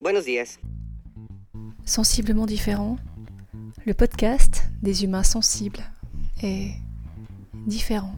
Buenos 0.00 0.26
días. 0.26 0.58
Sensiblement 1.86 2.44
différent, 2.44 2.98
le 3.86 3.94
podcast 3.94 4.64
des 4.82 5.04
humains 5.04 5.22
sensibles 5.22 5.82
est 6.42 6.74
différent. 7.66 8.14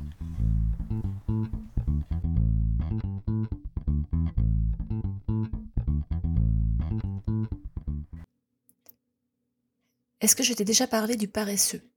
Est-ce 10.20 10.34
que 10.34 10.42
je 10.42 10.52
t'ai 10.52 10.64
déjà 10.64 10.88
parlé 10.88 11.16
du 11.16 11.28
paresseux? 11.28 11.88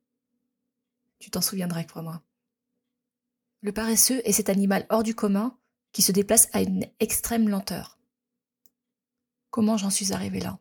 Tu 1.18 1.32
t'en 1.32 1.42
souviendras, 1.42 1.84
crois-moi. 1.86 2.22
Le 3.62 3.72
paresseux 3.72 4.22
est 4.26 4.32
cet 4.32 4.50
animal 4.50 4.86
hors 4.90 5.02
du 5.02 5.16
commun 5.16 5.58
qui 5.92 6.04
se 6.04 6.12
déplace 6.12 6.50
à 6.54 6.62
une 6.62 6.86
extrême 7.00 7.50
lenteur. 7.50 7.98
Comment 9.52 9.76
j'en 9.76 9.90
suis 9.90 10.14
arrivé 10.14 10.40
là? 10.40 10.60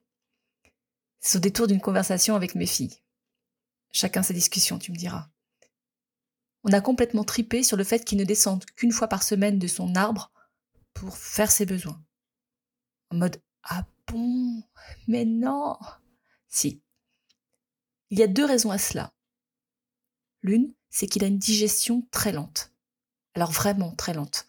C'est 1.20 1.38
au 1.38 1.40
détour 1.40 1.68
d'une 1.68 1.80
conversation 1.80 2.34
avec 2.34 2.56
mes 2.56 2.66
filles. 2.66 2.98
Chacun 3.92 4.22
ses 4.22 4.34
discussions, 4.34 4.78
tu 4.78 4.90
me 4.90 4.96
diras. 4.96 5.28
On 6.64 6.72
a 6.72 6.80
complètement 6.80 7.24
tripé 7.24 7.62
sur 7.62 7.76
le 7.76 7.84
fait 7.84 8.04
qu'il 8.04 8.18
ne 8.18 8.24
descende 8.24 8.64
qu'une 8.76 8.92
fois 8.92 9.08
par 9.08 9.22
semaine 9.22 9.58
de 9.58 9.66
son 9.68 9.94
arbre 9.94 10.32
pour 10.92 11.16
faire 11.16 11.52
ses 11.52 11.66
besoins. 11.66 12.02
En 13.10 13.16
mode 13.16 13.40
Ah 13.62 13.86
bon? 14.08 14.62
Mais 15.06 15.24
non 15.24 15.78
Si. 16.48 16.82
Il 18.10 18.18
y 18.18 18.22
a 18.24 18.26
deux 18.26 18.44
raisons 18.44 18.72
à 18.72 18.78
cela. 18.78 19.14
L'une, 20.42 20.74
c'est 20.88 21.06
qu'il 21.06 21.22
a 21.22 21.28
une 21.28 21.38
digestion 21.38 22.06
très 22.10 22.32
lente. 22.32 22.72
Alors 23.34 23.52
vraiment 23.52 23.94
très 23.94 24.14
lente. 24.14 24.48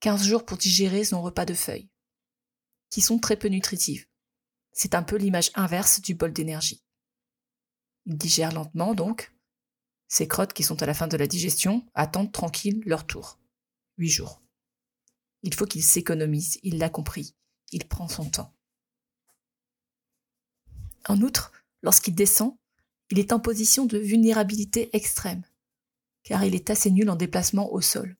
15 0.00 0.24
jours 0.24 0.44
pour 0.44 0.58
digérer 0.58 1.04
son 1.04 1.22
repas 1.22 1.44
de 1.44 1.54
feuilles, 1.54 1.88
qui 2.96 3.02
sont 3.02 3.18
très 3.18 3.36
peu 3.36 3.48
nutritives. 3.48 4.06
C'est 4.72 4.94
un 4.94 5.02
peu 5.02 5.16
l'image 5.16 5.50
inverse 5.54 6.00
du 6.00 6.14
bol 6.14 6.32
d'énergie. 6.32 6.82
Il 8.06 8.16
digère 8.16 8.52
lentement 8.52 8.94
donc. 8.94 9.34
Ses 10.08 10.26
crottes 10.26 10.54
qui 10.54 10.62
sont 10.62 10.82
à 10.82 10.86
la 10.86 10.94
fin 10.94 11.06
de 11.06 11.18
la 11.18 11.26
digestion 11.26 11.86
attendent 11.92 12.32
tranquille 12.32 12.82
leur 12.86 13.06
tour. 13.06 13.38
Huit 13.98 14.08
jours. 14.08 14.40
Il 15.42 15.52
faut 15.52 15.66
qu'il 15.66 15.82
s'économise, 15.82 16.58
il 16.62 16.78
l'a 16.78 16.88
compris. 16.88 17.36
Il 17.70 17.86
prend 17.86 18.08
son 18.08 18.30
temps. 18.30 18.54
En 21.06 21.20
outre, 21.20 21.52
lorsqu'il 21.82 22.14
descend, 22.14 22.56
il 23.10 23.18
est 23.18 23.34
en 23.34 23.40
position 23.40 23.84
de 23.84 23.98
vulnérabilité 23.98 24.88
extrême, 24.96 25.44
car 26.22 26.44
il 26.44 26.54
est 26.54 26.70
assez 26.70 26.90
nul 26.90 27.10
en 27.10 27.16
déplacement 27.16 27.70
au 27.74 27.82
sol. 27.82 28.16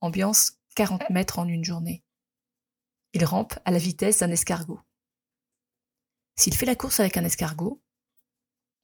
Ambiance 0.00 0.60
40 0.76 1.10
mètres 1.10 1.40
en 1.40 1.48
une 1.48 1.64
journée. 1.64 2.04
Il 3.14 3.24
rampe 3.24 3.58
à 3.64 3.70
la 3.70 3.78
vitesse 3.78 4.20
d'un 4.20 4.30
escargot. 4.30 4.80
S'il 6.36 6.54
fait 6.56 6.66
la 6.66 6.76
course 6.76 7.00
avec 7.00 7.16
un 7.16 7.24
escargot, 7.24 7.82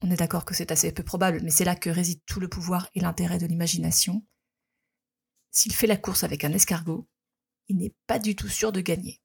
on 0.01 0.11
est 0.11 0.17
d'accord 0.17 0.45
que 0.45 0.53
c'est 0.53 0.71
assez 0.71 0.91
peu 0.91 1.03
probable, 1.03 1.41
mais 1.43 1.51
c'est 1.51 1.65
là 1.65 1.75
que 1.75 1.89
réside 1.89 2.21
tout 2.25 2.39
le 2.39 2.47
pouvoir 2.47 2.89
et 2.93 2.99
l'intérêt 2.99 3.37
de 3.37 3.47
l'imagination. 3.47 4.25
S'il 5.51 5.73
fait 5.73 5.87
la 5.87 5.97
course 5.97 6.23
avec 6.23 6.43
un 6.43 6.53
escargot, 6.53 7.07
il 7.67 7.77
n'est 7.77 7.95
pas 8.07 8.19
du 8.19 8.35
tout 8.35 8.47
sûr 8.47 8.71
de 8.71 8.81
gagner. 8.81 9.21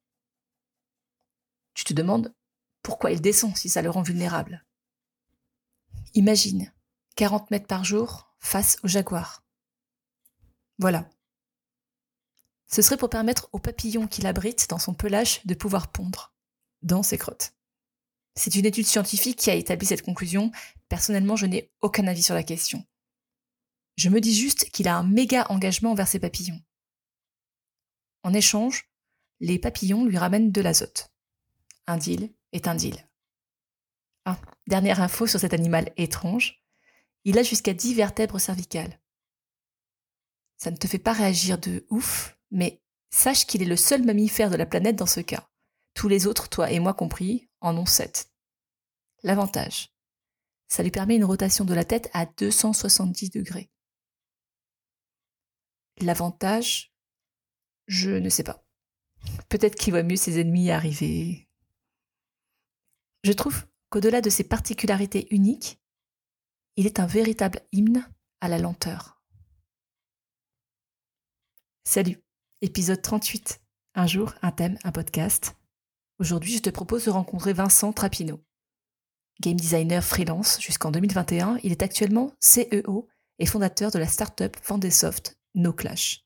Tu 1.74 1.84
te 1.84 1.92
demandes 1.92 2.34
pourquoi 2.82 3.12
il 3.12 3.20
descend 3.20 3.56
si 3.56 3.68
ça 3.68 3.82
le 3.82 3.90
rend 3.90 4.02
vulnérable. 4.02 4.64
Imagine 6.14 6.72
40 7.16 7.50
mètres 7.50 7.66
par 7.66 7.84
jour 7.84 8.34
face 8.40 8.78
au 8.82 8.88
jaguar. 8.88 9.44
Voilà, 10.78 11.08
ce 12.66 12.82
serait 12.82 12.96
pour 12.96 13.10
permettre 13.10 13.48
aux 13.52 13.58
papillons 13.58 14.06
qu'il 14.06 14.26
abrite 14.26 14.68
dans 14.68 14.78
son 14.78 14.94
pelage 14.94 15.40
de 15.44 15.54
pouvoir 15.54 15.92
pondre 15.92 16.34
dans 16.82 17.02
ses 17.02 17.18
crottes. 17.18 17.54
C'est 18.36 18.54
une 18.56 18.66
étude 18.66 18.86
scientifique 18.86 19.38
qui 19.38 19.50
a 19.50 19.54
établi 19.54 19.86
cette 19.86 20.02
conclusion. 20.02 20.50
Personnellement, 20.88 21.36
je 21.36 21.46
n'ai 21.46 21.70
aucun 21.80 22.06
avis 22.06 22.22
sur 22.22 22.34
la 22.34 22.42
question. 22.42 22.84
Je 23.96 24.08
me 24.08 24.20
dis 24.20 24.34
juste 24.34 24.70
qu'il 24.70 24.88
a 24.88 24.96
un 24.96 25.04
méga 25.04 25.46
engagement 25.50 25.92
envers 25.92 26.08
ses 26.08 26.18
papillons. 26.18 26.60
En 28.24 28.34
échange, 28.34 28.90
les 29.40 29.58
papillons 29.58 30.04
lui 30.04 30.18
ramènent 30.18 30.50
de 30.50 30.60
l'azote. 30.60 31.12
Un 31.86 31.96
deal 31.96 32.32
est 32.52 32.66
un 32.66 32.74
deal. 32.74 32.96
Ah, 34.24 34.40
dernière 34.66 35.00
info 35.00 35.26
sur 35.26 35.38
cet 35.38 35.54
animal 35.54 35.92
étrange. 35.96 36.64
Il 37.24 37.38
a 37.38 37.42
jusqu'à 37.42 37.74
10 37.74 37.94
vertèbres 37.94 38.40
cervicales. 38.40 39.00
Ça 40.56 40.70
ne 40.70 40.76
te 40.76 40.86
fait 40.86 40.98
pas 40.98 41.12
réagir 41.12 41.58
de 41.58 41.86
ouf, 41.90 42.38
mais 42.54 42.80
sache 43.10 43.46
qu'il 43.46 43.62
est 43.62 43.66
le 43.66 43.76
seul 43.76 44.02
mammifère 44.04 44.48
de 44.48 44.56
la 44.56 44.64
planète 44.64 44.96
dans 44.96 45.06
ce 45.06 45.20
cas. 45.20 45.50
Tous 45.92 46.08
les 46.08 46.26
autres, 46.26 46.48
toi 46.48 46.70
et 46.70 46.78
moi 46.78 46.94
compris, 46.94 47.50
en 47.60 47.76
ont 47.76 47.84
sept. 47.84 48.32
L'avantage, 49.22 49.94
ça 50.68 50.82
lui 50.82 50.90
permet 50.90 51.16
une 51.16 51.24
rotation 51.24 51.64
de 51.64 51.74
la 51.74 51.84
tête 51.84 52.10
à 52.14 52.26
270 52.26 53.30
degrés. 53.30 53.70
L'avantage, 56.00 56.94
je 57.86 58.10
ne 58.10 58.28
sais 58.28 58.42
pas. 58.42 58.66
Peut-être 59.48 59.76
qu'il 59.76 59.92
voit 59.92 60.02
mieux 60.02 60.16
ses 60.16 60.40
ennemis 60.40 60.70
arriver. 60.70 61.48
Je 63.24 63.32
trouve 63.32 63.66
qu'au-delà 63.90 64.20
de 64.20 64.30
ses 64.30 64.44
particularités 64.44 65.32
uniques, 65.34 65.80
il 66.76 66.86
est 66.86 67.00
un 67.00 67.06
véritable 67.06 67.60
hymne 67.72 68.08
à 68.40 68.48
la 68.48 68.58
lenteur. 68.58 69.22
Salut 71.84 72.23
Épisode 72.64 73.02
38. 73.02 73.60
Un 73.94 74.06
jour, 74.06 74.32
un 74.40 74.50
thème, 74.50 74.78
un 74.84 74.90
podcast. 74.90 75.54
Aujourd'hui, 76.18 76.54
je 76.54 76.62
te 76.62 76.70
propose 76.70 77.04
de 77.04 77.10
rencontrer 77.10 77.52
Vincent 77.52 77.92
Trapino. 77.92 78.42
Game 79.42 79.60
designer 79.60 80.02
freelance 80.02 80.58
jusqu'en 80.62 80.90
2021, 80.90 81.58
il 81.62 81.72
est 81.72 81.82
actuellement 81.82 82.32
CEO 82.40 83.06
et 83.38 83.44
fondateur 83.44 83.90
de 83.90 83.98
la 83.98 84.06
startup 84.06 84.56
Vendesoft 84.66 85.38
No 85.54 85.74
Clash. 85.74 86.24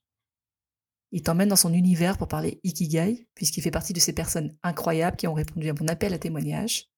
Il 1.11 1.25
t'emmène 1.25 1.49
dans 1.49 1.57
son 1.57 1.75
univers 1.75 2.17
pour 2.17 2.29
parler 2.29 2.61
Ikigai, 2.63 3.27
puisqu'il 3.35 3.63
fait 3.63 3.73
partie 3.73 3.93
de 3.93 3.99
ces 3.99 4.13
personnes 4.13 4.57
incroyables 4.63 5.17
qui 5.17 5.27
ont 5.27 5.35
répondu 5.35 5.69
à 5.69 5.75
mon 5.75 5.89
appel 5.89 6.15
à 6.15 6.21
témoignage. 6.21 6.89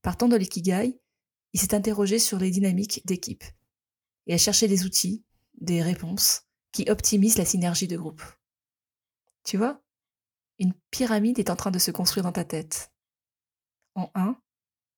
Partant 0.00 0.28
de 0.28 0.36
l'ikigai, 0.36 0.98
il 1.52 1.60
s'est 1.60 1.74
interrogé 1.74 2.18
sur 2.18 2.38
les 2.38 2.50
dynamiques 2.50 3.02
d'équipe 3.04 3.44
et 4.26 4.32
a 4.32 4.38
cherché 4.38 4.66
des 4.66 4.86
outils, 4.86 5.26
des 5.60 5.82
réponses 5.82 6.44
qui 6.74 6.90
optimise 6.90 7.38
la 7.38 7.44
synergie 7.44 7.86
de 7.86 7.96
groupe. 7.96 8.22
Tu 9.44 9.56
vois? 9.56 9.80
Une 10.58 10.74
pyramide 10.90 11.38
est 11.38 11.48
en 11.48 11.56
train 11.56 11.70
de 11.70 11.78
se 11.78 11.92
construire 11.92 12.24
dans 12.24 12.32
ta 12.32 12.44
tête. 12.44 12.92
En 13.94 14.10
un, 14.16 14.36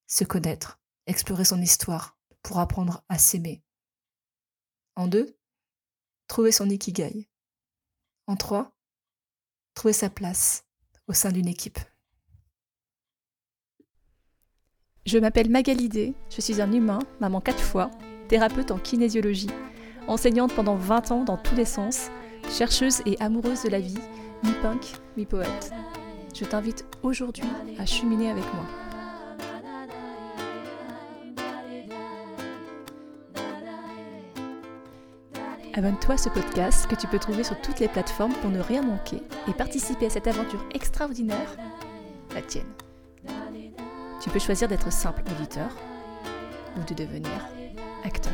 se 0.06 0.24
connaître, 0.24 0.80
explorer 1.06 1.44
son 1.44 1.60
histoire 1.60 2.18
pour 2.42 2.60
apprendre 2.60 3.04
à 3.10 3.18
s'aimer. 3.18 3.62
En 4.96 5.06
deux, 5.06 5.38
trouver 6.28 6.50
son 6.50 6.70
ikigai. 6.70 7.28
En 8.26 8.36
trois, 8.36 8.74
trouver 9.74 9.92
sa 9.92 10.08
place 10.08 10.64
au 11.08 11.12
sein 11.12 11.30
d'une 11.30 11.48
équipe. 11.48 11.78
Je 15.04 15.18
m'appelle 15.18 15.50
Magalidé, 15.50 16.14
je 16.30 16.40
suis 16.40 16.62
un 16.62 16.72
humain, 16.72 17.00
maman 17.20 17.42
quatre 17.42 17.62
fois, 17.62 17.90
thérapeute 18.28 18.70
en 18.70 18.78
kinésiologie 18.78 19.50
enseignante 20.08 20.54
pendant 20.54 20.76
20 20.76 21.10
ans 21.10 21.24
dans 21.24 21.36
tous 21.36 21.54
les 21.54 21.64
sens, 21.64 22.10
chercheuse 22.50 23.02
et 23.06 23.16
amoureuse 23.20 23.62
de 23.62 23.68
la 23.68 23.80
vie, 23.80 23.98
mi-punk, 24.42 24.92
mi-poète. 25.16 25.72
Je 26.34 26.44
t'invite 26.44 26.84
aujourd'hui 27.02 27.48
à 27.78 27.86
cheminer 27.86 28.30
avec 28.30 28.44
moi. 28.54 28.64
Abonne-toi 35.74 36.14
à 36.14 36.18
ce 36.18 36.30
podcast 36.30 36.86
que 36.86 36.94
tu 36.94 37.06
peux 37.06 37.18
trouver 37.18 37.44
sur 37.44 37.60
toutes 37.60 37.80
les 37.80 37.88
plateformes 37.88 38.32
pour 38.34 38.50
ne 38.50 38.60
rien 38.60 38.80
manquer 38.80 39.22
et 39.46 39.52
participer 39.52 40.06
à 40.06 40.10
cette 40.10 40.26
aventure 40.26 40.64
extraordinaire, 40.72 41.54
la 42.34 42.40
tienne. 42.40 42.72
Tu 44.22 44.30
peux 44.30 44.38
choisir 44.38 44.68
d'être 44.68 44.90
simple 44.90 45.22
auditeur 45.30 45.68
ou 46.78 46.84
de 46.84 46.94
devenir 46.94 47.46
acteur. 48.04 48.32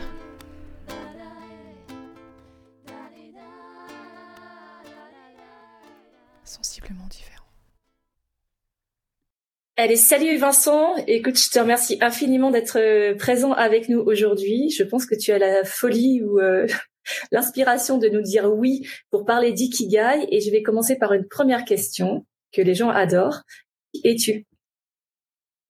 Allez, 9.82 9.96
salut 9.96 10.37
Vincent. 10.37 10.94
Écoute, 11.08 11.37
je 11.37 11.50
te 11.50 11.58
remercie 11.58 11.99
infiniment 12.00 12.52
d'être 12.52 12.79
euh, 12.79 13.17
présent 13.17 13.50
avec 13.50 13.88
nous 13.88 13.99
aujourd'hui. 13.99 14.70
Je 14.70 14.84
pense 14.84 15.06
que 15.06 15.17
tu 15.17 15.32
as 15.32 15.38
la 15.38 15.64
folie 15.64 16.23
ou 16.23 16.38
euh, 16.38 16.69
l'inspiration 17.32 17.99
de 17.99 18.06
nous 18.06 18.20
dire 18.20 18.44
oui 18.44 18.87
pour 19.11 19.25
parler 19.25 19.50
d'ikigai. 19.50 20.29
Et 20.31 20.40
je 20.40 20.52
vais 20.52 20.62
commencer 20.62 20.96
par 20.96 21.14
une 21.14 21.26
première 21.26 21.64
question 21.64 22.25
que 22.52 22.62
les 22.62 22.76
gens 22.76 22.90
adorent. 22.90 23.43
Qui 23.93 24.02
es-tu? 24.05 24.46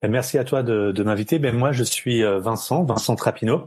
Ben, 0.03 0.11
Merci 0.11 0.37
à 0.37 0.44
toi 0.44 0.62
de, 0.62 1.03
m'inviter. 1.03 1.38
Ben 1.38 1.56
moi, 1.56 1.73
je 1.73 1.82
suis 1.82 2.23
euh, 2.23 2.38
Vincent, 2.38 2.85
Vincent 2.85 3.17
Trapino. 3.17 3.67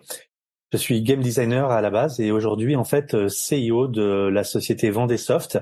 Je 0.72 0.78
suis 0.78 1.02
game 1.02 1.22
designer 1.22 1.72
à 1.72 1.82
la 1.82 1.90
base 1.90 2.20
et 2.20 2.30
aujourd'hui 2.30 2.76
en 2.76 2.84
fait 2.84 3.16
CEO 3.30 3.88
de 3.88 4.30
la 4.32 4.44
société 4.44 4.92
Vendesoft 4.92 5.58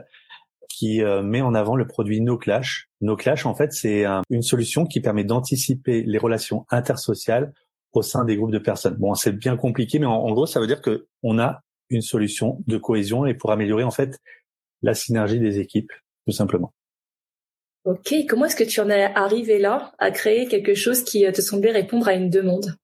qui 0.68 1.01
met 1.24 1.41
en 1.41 1.53
avant 1.53 1.75
le 1.75 1.86
produit 1.86 2.19
No 2.19 2.38
Clash. 2.38 2.89
No 3.03 3.15
Clash, 3.17 3.45
en 3.45 3.53
fait, 3.53 3.73
c'est 3.73 4.05
une 4.29 4.41
solution 4.41 4.85
qui 4.85 5.01
permet 5.01 5.23
d'anticiper 5.25 6.03
les 6.03 6.17
relations 6.17 6.65
intersociales 6.69 7.53
au 7.91 8.01
sein 8.01 8.23
des 8.25 8.38
groupes 8.38 8.51
de 8.51 8.59
personnes. 8.59 8.95
Bon, 8.95 9.13
c'est 9.13 9.33
bien 9.33 9.57
compliqué, 9.57 10.00
mais 10.00 10.05
en, 10.05 10.31
gros, 10.31 10.45
ça 10.45 10.59
veut 10.59 10.67
dire 10.67 10.81
que 10.81 11.07
on 11.21 11.38
a 11.38 11.61
une 11.89 12.01
solution 12.01 12.63
de 12.65 12.77
cohésion 12.77 13.25
et 13.25 13.33
pour 13.33 13.51
améliorer 13.51 13.83
en 13.83 13.91
fait 13.91 14.17
la 14.81 14.94
synergie 14.95 15.39
des 15.39 15.59
équipes, 15.59 15.91
tout 16.25 16.33
simplement. 16.33 16.73
Ok, 17.83 18.13
comment 18.29 18.45
est-ce 18.45 18.55
que 18.55 18.63
tu 18.63 18.79
en 18.79 18.89
es 18.89 19.03
arrivé 19.03 19.59
là 19.59 19.91
à 20.00 20.09
créer 20.11 20.47
quelque 20.47 20.73
chose 20.73 21.03
qui 21.03 21.29
te 21.31 21.41
semblait 21.41 21.71
répondre 21.71 22.07
à 22.07 22.13
une 22.13 22.29
demande? 22.29 22.77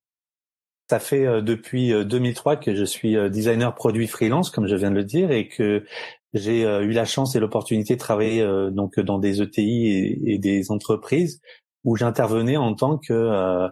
Ça 0.89 0.99
fait 0.99 1.25
euh, 1.25 1.41
depuis 1.41 1.93
2003 2.03 2.53
euh, 2.53 2.55
que 2.57 2.75
je 2.75 2.83
suis 2.83 3.15
euh, 3.15 3.29
designer 3.29 3.75
produit 3.75 4.07
freelance, 4.07 4.49
comme 4.49 4.67
je 4.67 4.75
viens 4.75 4.89
de 4.89 4.95
le 4.95 5.03
dire, 5.03 5.31
et 5.31 5.47
que 5.47 5.85
j'ai 6.33 6.61
eu 6.61 6.91
la 6.91 7.05
chance 7.05 7.35
et 7.35 7.39
l'opportunité 7.39 7.95
de 7.95 7.99
travailler 7.99 8.45
donc 8.71 8.99
dans 8.99 9.17
des 9.17 9.41
ETI 9.41 10.17
et, 10.25 10.37
des 10.37 10.71
entreprises 10.71 11.41
où 11.83 11.95
j'intervenais 11.95 12.57
en 12.57 12.75
tant 12.75 12.97
que 12.97 13.69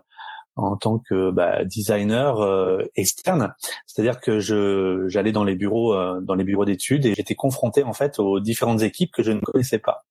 en 0.58 0.76
tant 0.76 1.00
que 1.00 1.32
bah, 1.32 1.64
designer 1.64 2.42
euh, 2.42 2.84
externe, 2.96 3.54
c'est-à-dire 3.86 4.20
que 4.20 4.40
je 4.40 5.06
j'allais 5.08 5.32
dans 5.32 5.44
les 5.44 5.56
bureaux 5.56 5.94
euh, 5.94 6.20
dans 6.22 6.36
les 6.36 6.44
bureaux 6.44 6.66
d'études 6.66 7.06
et 7.06 7.14
j'étais 7.16 7.36
confronté 7.36 7.84
en 7.84 7.94
fait 7.94 8.20
aux 8.20 8.40
différentes 8.40 8.82
équipes 8.82 9.12
que 9.12 9.24
je 9.24 9.32
ne 9.32 9.40
connaissais 9.40 9.80
pas. 9.80 10.06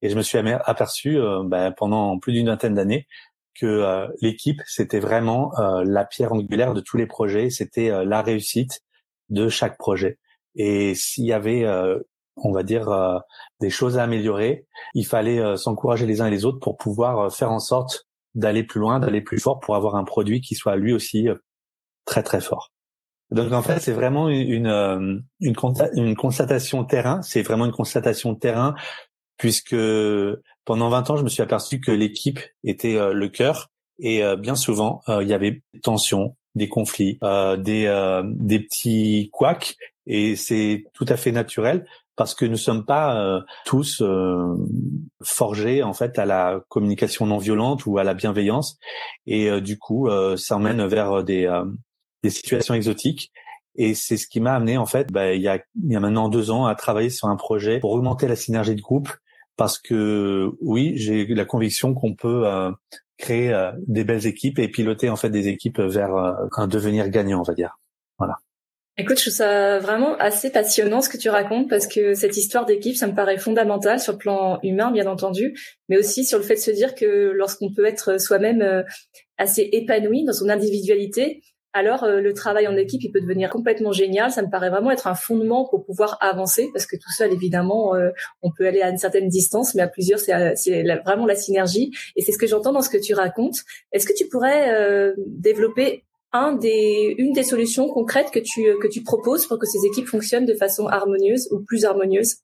Et 0.00 0.08
je 0.08 0.16
me 0.16 0.22
suis 0.22 0.38
aperçu 0.38 1.18
euh, 1.18 1.42
bah, 1.44 1.72
pendant 1.72 2.18
plus 2.18 2.32
d'une 2.32 2.46
vingtaine 2.46 2.74
d'années 2.74 3.06
que 3.54 4.08
l'équipe 4.22 4.62
c'était 4.64 4.98
vraiment 4.98 5.52
la 5.84 6.06
pierre 6.06 6.32
angulaire 6.32 6.72
de 6.72 6.80
tous 6.80 6.96
les 6.96 7.06
projets, 7.06 7.50
c'était 7.50 7.90
la 8.02 8.22
réussite 8.22 8.80
de 9.28 9.50
chaque 9.50 9.76
projet. 9.76 10.18
Et 10.54 10.94
s'il 10.94 11.24
y 11.24 11.32
avait 11.32 11.66
on 12.36 12.52
va 12.52 12.62
dire 12.62 12.88
des 13.60 13.70
choses 13.70 13.98
à 13.98 14.04
améliorer, 14.04 14.66
il 14.94 15.06
fallait 15.06 15.56
s'encourager 15.56 16.06
les 16.06 16.20
uns 16.20 16.26
et 16.26 16.30
les 16.30 16.44
autres 16.44 16.60
pour 16.60 16.76
pouvoir 16.76 17.34
faire 17.34 17.52
en 17.52 17.60
sorte 17.60 18.06
d'aller 18.34 18.62
plus 18.62 18.80
loin, 18.80 18.98
d'aller 19.00 19.20
plus 19.20 19.38
fort 19.38 19.60
pour 19.60 19.76
avoir 19.76 19.96
un 19.96 20.04
produit 20.04 20.40
qui 20.40 20.54
soit 20.54 20.76
lui 20.76 20.92
aussi 20.92 21.28
euh, 21.28 21.34
très 22.04 22.22
très 22.22 22.40
fort. 22.40 22.72
Donc 23.30 23.52
en 23.52 23.62
fait, 23.62 23.80
c'est 23.80 23.92
vraiment 23.92 24.28
une 24.28 24.66
euh, 24.66 25.18
une, 25.40 25.54
une, 25.94 26.16
constatation 26.16 26.84
terrain. 26.84 27.22
C'est 27.22 27.42
vraiment 27.42 27.64
une 27.64 27.72
constatation 27.72 28.34
terrain 28.34 28.74
puisque 29.38 29.76
pendant 30.64 30.90
20 30.90 31.10
ans, 31.10 31.16
je 31.16 31.24
me 31.24 31.28
suis 31.28 31.42
aperçu 31.42 31.80
que 31.80 31.90
l'équipe 31.90 32.40
était 32.62 32.96
euh, 32.96 33.12
le 33.12 33.28
cœur 33.28 33.68
et 33.98 34.22
bien 34.38 34.56
souvent 34.56 35.02
il 35.06 35.28
y 35.28 35.34
avait 35.34 35.62
des 35.72 35.80
tensions, 35.80 36.34
des 36.56 36.68
conflits, 36.68 37.20
des 37.58 38.22
des 38.24 38.58
petits 38.58 39.28
couacs 39.32 39.76
et 40.06 40.36
c'est 40.36 40.84
tout 40.94 41.06
à 41.08 41.16
fait 41.16 41.32
naturel 41.32 41.86
parce 42.16 42.34
que 42.34 42.44
nous 42.44 42.56
sommes 42.56 42.84
pas 42.84 43.16
euh, 43.20 43.40
tous 43.64 44.02
euh, 44.02 44.54
forgés 45.22 45.82
en 45.82 45.92
fait 45.92 46.18
à 46.18 46.26
la 46.26 46.60
communication 46.68 47.26
non 47.26 47.38
violente 47.38 47.86
ou 47.86 47.98
à 47.98 48.04
la 48.04 48.14
bienveillance. 48.14 48.78
Et 49.26 49.48
euh, 49.48 49.60
du 49.60 49.78
coup 49.78 50.08
ça 50.36 50.56
emmène 50.56 50.84
vers 50.86 51.24
des 51.24 51.50
des 52.22 52.30
situations 52.30 52.74
exotiques. 52.74 53.32
Et 53.74 53.94
c'est 53.94 54.18
ce 54.18 54.26
qui 54.26 54.40
m'a 54.40 54.54
amené 54.54 54.76
en 54.76 54.86
fait 54.86 55.10
bah, 55.10 55.32
il 55.32 55.40
y 55.40 55.48
a 55.48 55.58
il 55.82 55.92
y 55.92 55.96
a 55.96 56.00
maintenant 56.00 56.28
deux 56.28 56.50
ans 56.50 56.66
à 56.66 56.74
travailler 56.74 57.10
sur 57.10 57.28
un 57.28 57.36
projet 57.36 57.80
pour 57.80 57.92
augmenter 57.92 58.28
la 58.28 58.36
synergie 58.36 58.74
de 58.74 58.82
groupe 58.82 59.08
parce 59.56 59.78
que 59.78 60.50
oui 60.60 60.92
j'ai 60.96 61.26
la 61.26 61.46
conviction 61.46 61.94
qu'on 61.94 62.14
peut 62.14 62.44
créer 63.16 63.70
des 63.86 64.04
belles 64.04 64.26
équipes 64.26 64.58
et 64.58 64.68
piloter 64.68 65.08
en 65.08 65.16
fait 65.16 65.30
des 65.30 65.48
équipes 65.48 65.80
vers 65.80 66.14
un 66.14 66.66
devenir 66.66 67.08
gagnant 67.08 67.40
on 67.40 67.44
va 67.44 67.54
dire. 67.54 67.78
Voilà 68.18 68.36
Écoute, 68.98 69.16
je 69.16 69.22
trouve 69.22 69.34
ça 69.34 69.78
vraiment 69.78 70.16
assez 70.18 70.50
passionnant 70.50 71.00
ce 71.00 71.08
que 71.08 71.16
tu 71.16 71.30
racontes 71.30 71.70
parce 71.70 71.86
que 71.86 72.12
cette 72.12 72.36
histoire 72.36 72.66
d'équipe, 72.66 72.94
ça 72.94 73.06
me 73.06 73.14
paraît 73.14 73.38
fondamental 73.38 73.98
sur 73.98 74.12
le 74.12 74.18
plan 74.18 74.58
humain, 74.62 74.90
bien 74.90 75.06
entendu, 75.06 75.58
mais 75.88 75.96
aussi 75.96 76.26
sur 76.26 76.36
le 76.36 76.44
fait 76.44 76.56
de 76.56 76.60
se 76.60 76.70
dire 76.70 76.94
que 76.94 77.32
lorsqu'on 77.34 77.72
peut 77.72 77.86
être 77.86 78.20
soi-même 78.20 78.60
euh, 78.60 78.82
assez 79.38 79.66
épanoui 79.72 80.24
dans 80.26 80.34
son 80.34 80.50
individualité, 80.50 81.40
alors 81.72 82.04
euh, 82.04 82.20
le 82.20 82.34
travail 82.34 82.68
en 82.68 82.76
équipe, 82.76 83.00
il 83.02 83.10
peut 83.10 83.22
devenir 83.22 83.48
complètement 83.48 83.92
génial. 83.92 84.30
Ça 84.30 84.42
me 84.42 84.50
paraît 84.50 84.68
vraiment 84.68 84.90
être 84.90 85.06
un 85.06 85.14
fondement 85.14 85.66
pour 85.66 85.86
pouvoir 85.86 86.18
avancer 86.20 86.68
parce 86.74 86.84
que 86.84 86.96
tout 86.96 87.12
seul, 87.16 87.32
évidemment, 87.32 87.94
euh, 87.94 88.10
on 88.42 88.50
peut 88.50 88.66
aller 88.66 88.82
à 88.82 88.90
une 88.90 88.98
certaine 88.98 89.28
distance, 89.28 89.74
mais 89.74 89.80
à 89.80 89.88
plusieurs, 89.88 90.18
c'est 90.18 90.82
vraiment 91.06 91.24
la 91.24 91.34
synergie. 91.34 91.92
Et 92.14 92.20
c'est 92.20 92.32
ce 92.32 92.38
que 92.38 92.46
j'entends 92.46 92.72
dans 92.72 92.82
ce 92.82 92.90
que 92.90 92.98
tu 92.98 93.14
racontes. 93.14 93.56
Est-ce 93.92 94.06
que 94.06 94.14
tu 94.14 94.28
pourrais 94.28 95.14
développer 95.26 96.04
un 96.32 96.52
des, 96.52 97.14
une 97.18 97.32
des 97.32 97.42
solutions 97.42 97.88
concrètes 97.88 98.30
que 98.30 98.38
tu, 98.38 98.64
que 98.80 98.88
tu 98.88 99.02
proposes 99.02 99.46
pour 99.46 99.58
que 99.58 99.66
ces 99.66 99.86
équipes 99.86 100.08
fonctionnent 100.08 100.46
de 100.46 100.54
façon 100.54 100.86
harmonieuse 100.86 101.48
ou 101.52 101.60
plus 101.60 101.84
harmonieuse? 101.84 102.36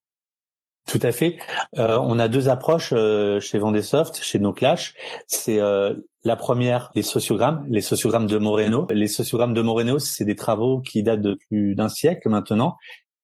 Tout 0.88 1.00
à 1.02 1.12
fait. 1.12 1.37
Euh, 1.76 1.99
on 2.00 2.19
a 2.19 2.29
deux 2.29 2.49
approches 2.49 2.94
euh, 2.94 3.40
chez 3.40 3.58
Vendesoft, 3.58 4.23
chez 4.23 4.38
nos 4.38 4.55
Clash. 4.55 4.94
C'est 5.26 5.61
euh, 5.61 5.94
la 6.25 6.35
première, 6.35 6.90
les 6.94 7.02
sociogrammes, 7.02 7.67
les 7.69 7.82
sociogrammes 7.82 8.26
de 8.26 8.38
Moreno. 8.38 8.87
Les 8.90 9.06
sociogrammes 9.06 9.52
de 9.52 9.61
Moreno, 9.61 9.99
c'est 9.99 10.25
des 10.25 10.35
travaux 10.35 10.81
qui 10.81 11.02
datent 11.02 11.20
de 11.20 11.35
plus 11.49 11.75
d'un 11.75 11.90
siècle 11.90 12.31
maintenant 12.31 12.76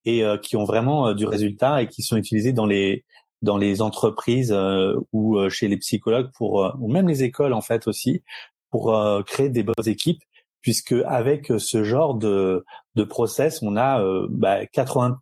et 0.06 0.22
qui 0.42 0.54
ont 0.56 0.64
vraiment 0.64 1.14
du 1.14 1.24
résultat 1.24 1.80
et 1.80 1.88
qui 1.88 2.02
sont 2.02 2.18
utilisés 2.18 2.52
dans 2.52 2.66
les 2.66 3.06
dans 3.40 3.56
les 3.56 3.80
entreprises 3.80 4.54
ou 5.14 5.48
chez 5.48 5.66
les 5.66 5.78
psychologues 5.78 6.30
pour 6.36 6.74
ou 6.78 6.92
même 6.92 7.08
les 7.08 7.22
écoles 7.22 7.54
en 7.54 7.62
fait 7.62 7.88
aussi 7.88 8.22
pour 8.70 8.94
créer 9.26 9.48
des 9.48 9.62
bonnes 9.62 9.86
équipes 9.86 10.20
puisque 10.64 10.94
avec 11.06 11.52
ce 11.58 11.84
genre 11.84 12.14
de, 12.14 12.64
de 12.94 13.02
process, 13.02 13.60
on 13.62 13.76
a 13.76 14.00
euh, 14.00 14.26
bah, 14.30 14.64
93% 14.64 15.16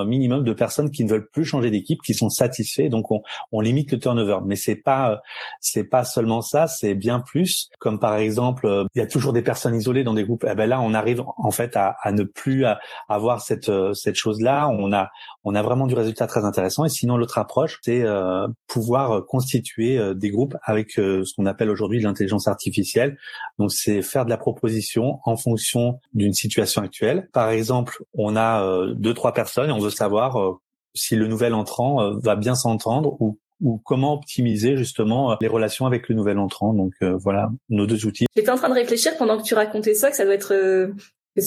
euh, 0.00 0.04
minimum 0.04 0.42
de 0.42 0.52
personnes 0.52 0.90
qui 0.90 1.04
ne 1.04 1.10
veulent 1.10 1.28
plus 1.28 1.44
changer 1.44 1.70
d'équipe, 1.70 2.00
qui 2.02 2.14
sont 2.14 2.30
satisfaits. 2.30 2.88
Donc 2.88 3.10
on, 3.10 3.22
on, 3.52 3.60
limite 3.60 3.92
le 3.92 3.98
turnover. 3.98 4.38
Mais 4.46 4.56
c'est 4.56 4.76
pas 4.76 5.20
c'est 5.60 5.84
pas 5.84 6.04
seulement 6.04 6.40
ça, 6.40 6.66
c'est 6.66 6.94
bien 6.94 7.20
plus. 7.20 7.68
Comme 7.78 7.98
par 7.98 8.16
exemple, 8.16 8.66
euh, 8.66 8.84
il 8.94 8.98
y 9.00 9.02
a 9.02 9.06
toujours 9.06 9.32
des 9.32 9.42
personnes 9.42 9.74
isolées 9.74 10.04
dans 10.04 10.14
des 10.14 10.24
groupes. 10.24 10.46
Eh 10.50 10.54
ben 10.54 10.66
là, 10.66 10.80
on 10.80 10.94
arrive 10.94 11.22
en 11.36 11.50
fait 11.50 11.76
à, 11.76 11.96
à 12.02 12.12
ne 12.12 12.22
plus 12.22 12.64
avoir 13.08 13.42
cette 13.42 13.70
cette 13.94 14.16
chose 14.16 14.40
là. 14.40 14.68
On 14.68 14.92
a 14.92 15.10
on 15.44 15.54
a 15.54 15.62
vraiment 15.62 15.86
du 15.86 15.94
résultat 15.94 16.26
très 16.26 16.44
intéressant. 16.44 16.84
Et 16.84 16.88
sinon, 16.88 17.18
l'autre 17.18 17.38
approche, 17.38 17.78
c'est 17.82 18.02
euh, 18.02 18.48
pouvoir 18.66 19.26
constituer 19.26 20.00
des 20.14 20.30
groupes 20.30 20.56
avec 20.62 20.92
ce 20.92 21.34
qu'on 21.36 21.46
appelle 21.46 21.70
aujourd'hui 21.70 22.00
l'intelligence 22.00 22.48
artificielle. 22.48 23.18
Donc 23.58 23.72
c'est 23.72 24.02
faire 24.02 24.24
de 24.24 24.30
la 24.30 24.36
proposition 24.36 25.18
en 25.24 25.36
fonction 25.36 26.00
d'une 26.14 26.32
situation 26.32 26.45
actuelle. 26.76 27.28
Par 27.32 27.50
exemple, 27.50 28.02
on 28.14 28.36
a 28.36 28.62
euh, 28.62 28.94
deux 28.94 29.14
trois 29.14 29.32
personnes 29.32 29.70
et 29.70 29.72
on 29.72 29.78
veut 29.78 29.90
savoir 29.90 30.36
euh, 30.40 30.52
si 30.94 31.16
le 31.16 31.26
nouvel 31.26 31.54
entrant 31.54 32.02
euh, 32.02 32.14
va 32.22 32.36
bien 32.36 32.54
s'entendre 32.54 33.16
ou 33.20 33.38
ou 33.62 33.80
comment 33.82 34.12
optimiser 34.12 34.76
justement 34.76 35.34
les 35.40 35.48
relations 35.48 35.86
avec 35.86 36.10
le 36.10 36.14
nouvel 36.14 36.38
entrant. 36.38 36.74
Donc 36.74 36.92
voilà 37.00 37.48
nos 37.70 37.86
deux 37.86 38.04
outils. 38.04 38.26
J'étais 38.36 38.50
en 38.50 38.56
train 38.56 38.68
de 38.68 38.74
réfléchir 38.74 39.16
pendant 39.16 39.38
que 39.38 39.44
tu 39.44 39.54
racontais 39.54 39.94
ça 39.94 40.10
que 40.10 40.16
ça 40.16 40.26
doit 40.26 40.34
être 40.34 40.92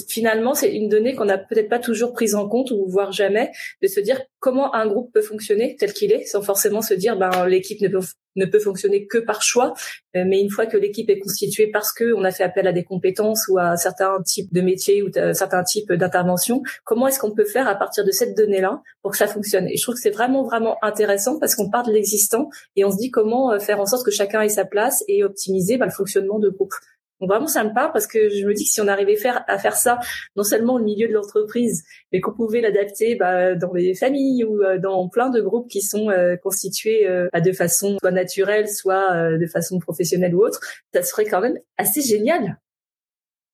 finalement, 0.07 0.53
c'est 0.53 0.75
une 0.75 0.89
donnée 0.89 1.15
qu'on 1.15 1.25
n'a 1.25 1.38
peut-être 1.38 1.69
pas 1.69 1.79
toujours 1.79 2.13
prise 2.13 2.35
en 2.35 2.47
compte 2.47 2.71
ou 2.71 2.85
voire 2.88 3.12
jamais, 3.12 3.51
de 3.81 3.88
se 3.88 4.00
dire 4.00 4.21
comment 4.39 4.74
un 4.75 4.88
groupe 4.88 5.12
peut 5.13 5.21
fonctionner 5.21 5.75
tel 5.77 5.93
qu'il 5.93 6.12
est, 6.12 6.25
sans 6.25 6.41
forcément 6.41 6.81
se 6.81 6.93
dire 6.93 7.17
ben 7.17 7.45
l'équipe 7.47 7.81
ne 7.81 7.88
peut 7.88 8.01
ne 8.36 8.45
peut 8.45 8.59
fonctionner 8.59 9.07
que 9.07 9.17
par 9.17 9.41
choix, 9.41 9.74
euh, 10.15 10.24
mais 10.27 10.39
une 10.39 10.50
fois 10.50 10.65
que 10.65 10.77
l'équipe 10.77 11.09
est 11.09 11.19
constituée 11.19 11.67
parce 11.67 11.91
que 11.91 12.13
on 12.13 12.24
a 12.24 12.31
fait 12.31 12.43
appel 12.43 12.67
à 12.67 12.71
des 12.71 12.83
compétences 12.83 13.48
ou 13.50 13.57
à 13.57 13.75
certains 13.77 14.21
types 14.24 14.53
de 14.53 14.62
métiers 14.62 15.03
ou 15.03 15.09
certains 15.33 15.63
types 15.63 15.91
d'interventions, 15.91 16.62
comment 16.83 17.07
est-ce 17.07 17.19
qu'on 17.19 17.33
peut 17.33 17.45
faire 17.45 17.67
à 17.67 17.75
partir 17.75 18.05
de 18.05 18.12
cette 18.12 18.36
donnée-là 18.36 18.81
pour 19.01 19.12
que 19.12 19.17
ça 19.17 19.27
fonctionne? 19.27 19.67
Et 19.67 19.77
je 19.77 19.83
trouve 19.83 19.95
que 19.95 20.01
c'est 20.01 20.09
vraiment 20.09 20.43
vraiment 20.43 20.77
intéressant 20.81 21.39
parce 21.39 21.55
qu'on 21.55 21.69
part 21.69 21.83
de 21.83 21.91
l'existant 21.91 22.50
et 22.75 22.86
on 22.86 22.91
se 22.91 22.98
dit 22.98 23.12
comment 23.12 23.51
euh, 23.51 23.59
faire 23.59 23.79
en 23.79 23.86
sorte 23.86 24.05
que 24.05 24.12
chacun 24.12 24.41
ait 24.41 24.50
sa 24.50 24.65
place 24.65 25.03
et 25.07 25.24
optimiser 25.24 25.77
ben, 25.77 25.86
le 25.86 25.91
fonctionnement 25.91 26.39
de 26.39 26.50
groupe. 26.50 26.74
Donc 27.19 27.29
vraiment, 27.29 27.47
ça 27.47 27.63
me 27.63 27.73
parle 27.73 27.91
parce 27.91 28.07
que 28.07 28.29
je 28.29 28.45
me 28.45 28.53
dis 28.53 28.63
que 28.63 28.69
si 28.69 28.81
on 28.81 28.88
arrivait 28.88 29.17
à 29.47 29.57
faire 29.57 29.75
ça, 29.75 29.99
non 30.35 30.43
seulement 30.43 30.75
au 30.75 30.79
milieu 30.79 31.07
de 31.07 31.13
l'entreprise, 31.13 31.83
mais 32.11 32.21
qu'on 32.21 32.33
pouvait 32.33 32.61
l'adapter 32.61 33.15
bah, 33.15 33.55
dans 33.55 33.73
les 33.73 33.93
familles 33.93 34.43
ou 34.43 34.61
euh, 34.63 34.77
dans 34.77 35.09
plein 35.09 35.29
de 35.29 35.41
groupes 35.41 35.69
qui 35.69 35.81
sont 35.81 36.09
euh, 36.09 36.35
constitués 36.38 37.07
euh, 37.07 37.27
de 37.33 37.51
façon 37.51 37.97
soit 37.99 38.11
naturelle, 38.11 38.69
soit 38.69 39.38
de 39.38 39.47
façon 39.47 39.79
professionnelle 39.79 40.35
ou 40.35 40.43
autre, 40.43 40.59
ça 40.93 41.03
serait 41.03 41.25
quand 41.25 41.41
même 41.41 41.57
assez 41.77 42.01
génial. 42.01 42.57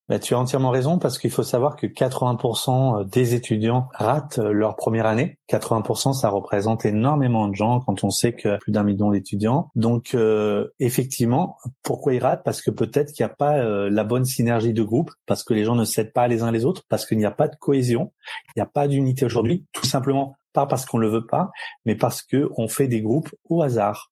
Bah, 0.08 0.20
tu 0.20 0.36
as 0.36 0.40
entièrement 0.40 0.70
raison 0.70 1.00
parce 1.00 1.18
qu'il 1.18 1.32
faut 1.32 1.42
savoir 1.42 1.76
que 1.76 1.88
80% 1.88 3.02
euh, 3.02 3.04
des 3.06 3.34
étudiants 3.34 3.90
ratent 3.96 4.38
euh, 4.38 4.52
leur 4.52 4.76
première 4.76 5.08
année. 5.08 5.40
80%, 5.50 6.14
ça 6.14 6.30
représente 6.30 6.86
énormément 6.86 7.48
de 7.48 7.56
gens 7.56 7.80
quand 7.80 8.04
on 8.04 8.12
sait 8.12 8.34
que 8.34 8.60
plus 8.60 8.72
d'un 8.72 8.84
million 8.84 9.10
d'étudiants. 9.10 9.72
Donc, 9.74 10.14
euh, 10.14 10.68
effectivement, 10.80 11.58
pourquoi 11.82 12.14
ils 12.14 12.22
ratent? 12.22 12.44
Parce 12.44 12.62
que 12.62 12.70
peut-être 12.70 13.14
qu'il 13.14 13.26
n'y 13.26 13.32
a 13.32 13.36
pas 13.36 13.64
la 13.90 14.04
bonne 14.04 14.26
synergie 14.26 14.74
de 14.74 14.84
groupe, 14.84 15.12
parce 15.26 15.44
que 15.44 15.54
les 15.54 15.64
gens 15.64 15.76
ne 15.76 15.86
s'aident 15.86 16.14
pas 16.14 16.28
les 16.28 16.44
uns 16.44 16.52
les 16.52 16.66
autres, 16.66 16.84
parce 16.88 17.06
qu'il 17.06 17.18
n'y 17.18 17.26
a 17.26 17.32
pas 17.32 17.48
de 17.48 17.56
cohésion, 17.56 18.12
il 18.50 18.60
n'y 18.60 18.64
a 18.64 18.68
pas 18.68 18.88
d'unité 18.88 19.26
aujourd'hui, 19.26 19.66
tout 19.74 19.86
simplement 19.86 20.36
pas 20.54 20.66
parce 20.66 20.86
qu'on 20.86 20.98
le 20.98 21.10
veut 21.10 21.26
pas, 21.26 21.52
mais 21.86 21.96
parce 21.96 22.24
que 22.24 22.50
on 22.58 22.68
fait 22.68 22.88
des 22.88 23.02
groupes 23.02 23.30
au 23.50 23.62
hasard. 23.62 24.12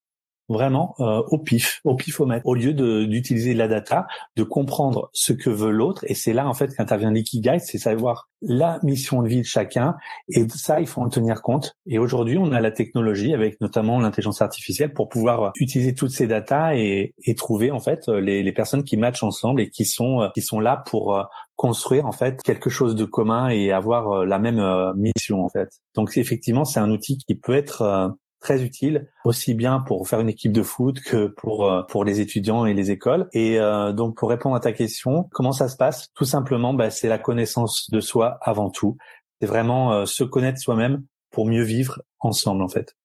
Vraiment 0.54 0.96
euh, 1.00 1.22
au 1.28 1.38
pif, 1.38 1.82
au 1.84 1.96
pifomètre, 1.96 2.46
au 2.46 2.56
lieu 2.56 2.74
d'utiliser 2.74 3.54
la 3.54 3.68
data, 3.68 4.08
de 4.38 4.44
comprendre 4.44 5.10
ce 5.14 5.34
que 5.34 5.50
veut 5.50 5.72
l'autre. 5.72 6.06
Et 6.08 6.14
c'est 6.14 6.34
là 6.34 6.48
en 6.48 6.54
fait 6.54 6.74
qu'intervient 6.76 7.12
l'ikigai, 7.12 7.60
c'est 7.60 7.78
savoir 7.78 8.30
la 8.42 8.80
mission 8.84 9.22
de 9.22 9.28
vie 9.28 9.42
de 9.42 9.46
chacun. 9.46 9.96
Et 10.30 10.48
ça, 10.50 10.82
il 10.82 10.88
faut 10.88 11.02
en 11.02 11.10
tenir 11.10 11.42
compte. 11.42 11.76
Et 11.86 11.98
aujourd'hui, 11.98 12.38
on 12.38 12.52
a 12.52 12.62
la 12.62 12.72
technologie 12.72 13.34
avec 13.34 13.60
notamment 13.62 14.00
l'intelligence 14.00 14.42
artificielle 14.42 14.94
pour 14.94 15.10
pouvoir 15.10 15.52
utiliser 15.60 15.94
toutes 15.94 16.12
ces 16.12 16.28
datas 16.28 16.76
et, 16.76 17.14
et 17.24 17.36
trouver 17.36 17.72
en 17.72 17.80
fait 17.80 18.08
les, 18.08 18.44
les, 18.44 18.52
personnes 18.52 18.84
qui 18.84 18.98
matchent 18.98 19.24
ensemble 19.24 19.62
et 19.62 19.70
qui 19.70 19.86
sont 19.86 20.30
qui 20.36 20.42
sont 20.42 20.60
là 20.60 20.84
pour 20.86 21.16
euh, 21.16 21.24
construire 21.56 22.06
en 22.06 22.12
fait 22.12 22.42
quelque 22.44 22.70
chose 22.70 22.96
de 22.96 23.06
commun 23.06 23.50
et 23.50 23.72
avoir 23.72 24.12
euh, 24.12 24.26
la 24.26 24.40
même 24.40 24.62
mission 24.96 25.44
en 25.44 25.50
fait. 25.50 25.70
Donc 25.96 26.16
effectivement, 26.18 26.66
c'est 26.66 26.80
un 26.80 26.92
outil 26.92 27.18
qui 27.18 27.36
peut 27.36 27.56
être 27.56 28.14
très 28.44 28.62
utile 28.62 29.08
aussi 29.24 29.54
bien 29.56 29.80
pour 29.80 30.08
faire 30.08 30.20
une 30.20 30.30
équipe 30.30 30.52
de 30.52 30.62
foot 30.62 31.00
que 31.00 31.28
pour 31.28 31.66
euh, 31.66 31.82
pour 31.84 32.04
les 32.04 32.20
étudiants 32.20 32.66
et 32.66 32.74
les 32.74 32.92
écoles. 32.92 33.28
Et 33.32 33.60
euh, 33.60 33.94
donc 33.94 34.18
pour 34.18 34.30
répondre 34.30 34.56
à 34.56 34.60
ta 34.60 34.74
question, 34.74 35.30
comment 35.32 35.54
ça 35.54 35.70
se 35.70 35.78
passe? 35.78 36.10
Tout 36.14 36.26
simplement, 36.26 36.74
bah, 36.74 36.92
c'est 36.92 37.08
la 37.08 37.18
connaissance 37.18 37.90
de 37.90 38.02
soi 38.02 38.38
avant 38.42 38.70
tout. 38.70 38.98
C'est 39.40 39.48
vraiment 39.48 39.94
euh, 39.94 40.06
se 40.06 40.24
connaître 40.24 40.60
soi-même 40.60 41.04
pour 41.32 41.48
mieux 41.48 41.64
vivre 41.64 42.02
ensemble 42.20 42.62
en 42.62 42.68
fait. 42.68 42.96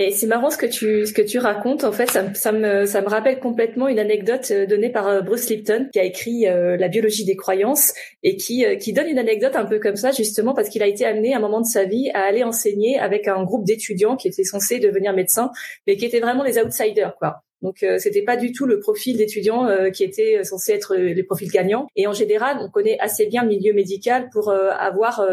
Et 0.00 0.12
c'est 0.12 0.28
marrant 0.28 0.48
ce 0.48 0.56
que 0.56 0.66
tu 0.66 1.04
ce 1.06 1.12
que 1.12 1.22
tu 1.22 1.40
racontes. 1.40 1.82
En 1.82 1.90
fait, 1.90 2.08
ça, 2.08 2.32
ça 2.32 2.52
me 2.52 2.86
ça 2.86 3.00
me 3.00 3.08
rappelle 3.08 3.40
complètement 3.40 3.88
une 3.88 3.98
anecdote 3.98 4.48
euh, 4.52 4.64
donnée 4.64 4.90
par 4.90 5.08
euh, 5.08 5.22
Bruce 5.22 5.50
Lipton, 5.50 5.88
qui 5.92 5.98
a 5.98 6.04
écrit 6.04 6.46
euh, 6.46 6.76
La 6.76 6.86
biologie 6.86 7.24
des 7.24 7.34
croyances 7.34 7.92
et 8.22 8.36
qui 8.36 8.64
qui 8.78 8.92
donne 8.92 9.08
une 9.08 9.18
anecdote 9.18 9.56
un 9.56 9.64
peu 9.64 9.80
comme 9.80 9.96
ça 9.96 10.12
justement 10.12 10.54
parce 10.54 10.68
qu'il 10.68 10.84
a 10.84 10.86
été 10.86 11.04
amené 11.04 11.34
à 11.34 11.38
un 11.38 11.40
moment 11.40 11.60
de 11.60 11.66
sa 11.66 11.82
vie 11.82 12.10
à 12.14 12.20
aller 12.20 12.44
enseigner 12.44 12.96
avec 12.96 13.26
un 13.26 13.42
groupe 13.42 13.66
d'étudiants 13.66 14.14
qui 14.14 14.28
étaient 14.28 14.44
censés 14.44 14.78
devenir 14.78 15.12
médecins, 15.14 15.50
mais 15.88 15.96
qui 15.96 16.04
étaient 16.04 16.20
vraiment 16.20 16.44
les 16.44 16.58
outsiders 16.58 17.16
quoi. 17.18 17.42
Donc 17.60 17.84
c'était 17.98 18.22
pas 18.22 18.36
du 18.36 18.52
tout 18.52 18.66
le 18.66 18.78
profil 18.78 19.16
d'étudiants 19.16 19.66
qui 19.92 20.04
était 20.04 20.44
censé 20.44 20.70
être 20.70 20.94
les 20.94 21.24
profils 21.24 21.50
gagnants. 21.50 21.88
Et 21.96 22.06
en 22.06 22.12
général, 22.12 22.58
on 22.60 22.70
connaît 22.70 22.96
assez 23.00 23.26
bien 23.26 23.42
le 23.42 23.48
milieu 23.48 23.74
médical 23.74 24.28
pour 24.32 24.52
avoir 24.52 25.26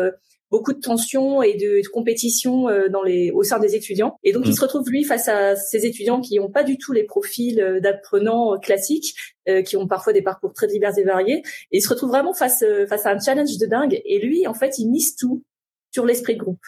beaucoup 0.52 0.74
de 0.74 0.80
tensions 0.80 1.42
et 1.42 1.56
de, 1.56 1.82
de 1.82 1.88
compétition 1.90 2.70
euh, 2.70 2.88
dans 2.90 3.04
les 3.04 3.32
au 3.32 3.44
sein 3.44 3.60
des 3.60 3.76
étudiants. 3.76 4.18
Et 4.24 4.32
donc 4.32 4.44
il 4.46 4.52
mm. 4.52 4.56
se 4.56 4.62
retrouve 4.62 4.90
lui 4.90 5.04
face 5.04 5.28
à 5.28 5.56
ces 5.56 5.86
étudiants 5.86 6.22
qui 6.22 6.38
n'ont 6.40 6.52
pas 6.52 6.64
du 6.64 6.78
tout 6.78 6.94
les 6.94 7.04
profils 7.04 7.60
euh, 7.60 7.80
d'apprenants 7.80 8.54
euh, 8.54 8.58
classiques, 8.58 9.16
qui 9.64 9.78
ont 9.78 9.88
parfois 9.88 10.12
des 10.12 10.24
parcours 10.24 10.54
très 10.54 10.66
divers 10.66 10.98
et 10.98 11.04
variés. 11.04 11.44
Et 11.72 11.78
il 11.78 11.82
se 11.82 11.90
retrouve 11.90 12.10
vraiment 12.10 12.34
face 12.34 12.64
face 12.90 13.06
à 13.06 13.12
un 13.12 13.20
challenge 13.20 13.60
de 13.60 13.68
dingue. 13.68 14.02
Et 14.04 14.18
lui, 14.18 14.48
en 14.48 14.56
fait, 14.56 14.80
il 14.80 14.90
mise 14.90 15.16
tout 15.16 15.44
sur 15.92 16.04
l'esprit 16.04 16.34
de 16.34 16.40
groupe. 16.40 16.64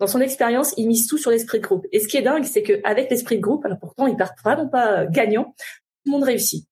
Dans 0.00 0.06
son 0.06 0.22
expérience, 0.22 0.72
il 0.78 0.86
mise 0.86 1.06
tout 1.06 1.18
sur 1.18 1.30
l'esprit 1.30 1.58
de 1.58 1.64
groupe. 1.64 1.84
Et 1.92 2.00
ce 2.00 2.08
qui 2.08 2.16
est 2.16 2.22
dingue, 2.22 2.44
c'est 2.44 2.62
qu'avec 2.62 3.10
l'esprit 3.10 3.36
de 3.36 3.42
groupe, 3.42 3.62
alors 3.66 3.78
pourtant 3.78 4.06
il 4.06 4.16
part 4.16 4.32
vraiment 4.42 4.68
pas 4.68 5.04
gagnant, 5.04 5.54
tout 5.54 6.06
le 6.06 6.12
monde 6.12 6.22
réussit. 6.22 6.66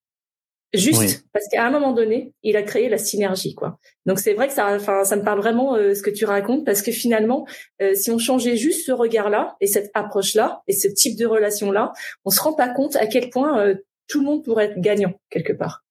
Juste 0.75 1.27
parce 1.35 1.47
qu'à 1.51 1.67
un 1.67 1.71
moment 1.71 1.93
donné, 1.93 2.33
il 2.43 2.57
a 2.57 2.63
créé 2.63 2.89
la 2.89 2.97
synergie, 2.97 3.55
quoi. 3.55 3.79
Donc 4.07 4.19
c'est 4.19 4.33
vrai 4.33 4.49
que 4.49 4.55
ça, 4.55 4.75
enfin, 4.75 5.05
ça 5.05 5.17
me 5.17 5.23
parle 5.23 5.39
vraiment 5.39 5.75
euh, 5.75 5.95
ce 5.95 6.03
que 6.03 6.09
tu 6.09 6.25
racontes 6.25 6.65
parce 6.65 6.81
que 6.81 6.91
finalement, 6.91 7.47
euh, 7.83 7.95
si 7.95 8.11
on 8.11 8.19
changeait 8.19 8.57
juste 8.57 8.87
ce 8.87 8.93
regard-là 8.93 9.57
et 9.61 9.67
cette 9.67 9.91
approche-là 9.93 10.63
et 10.69 10.73
ce 10.73 10.89
type 10.89 11.19
de 11.19 11.27
relation-là, 11.27 11.93
on 12.25 12.31
se 12.31 12.41
rend 12.41 12.55
pas 12.55 12.71
compte 12.71 12.97
à 12.97 13.07
quel 13.07 13.29
point 13.29 13.61
euh, 13.61 13.75
tout 14.09 14.21
le 14.21 14.25
monde 14.25 14.45
pourrait 14.45 14.67
être 14.67 14.81
gagnant 14.81 15.13
quelque 15.29 15.53
part. 15.53 15.85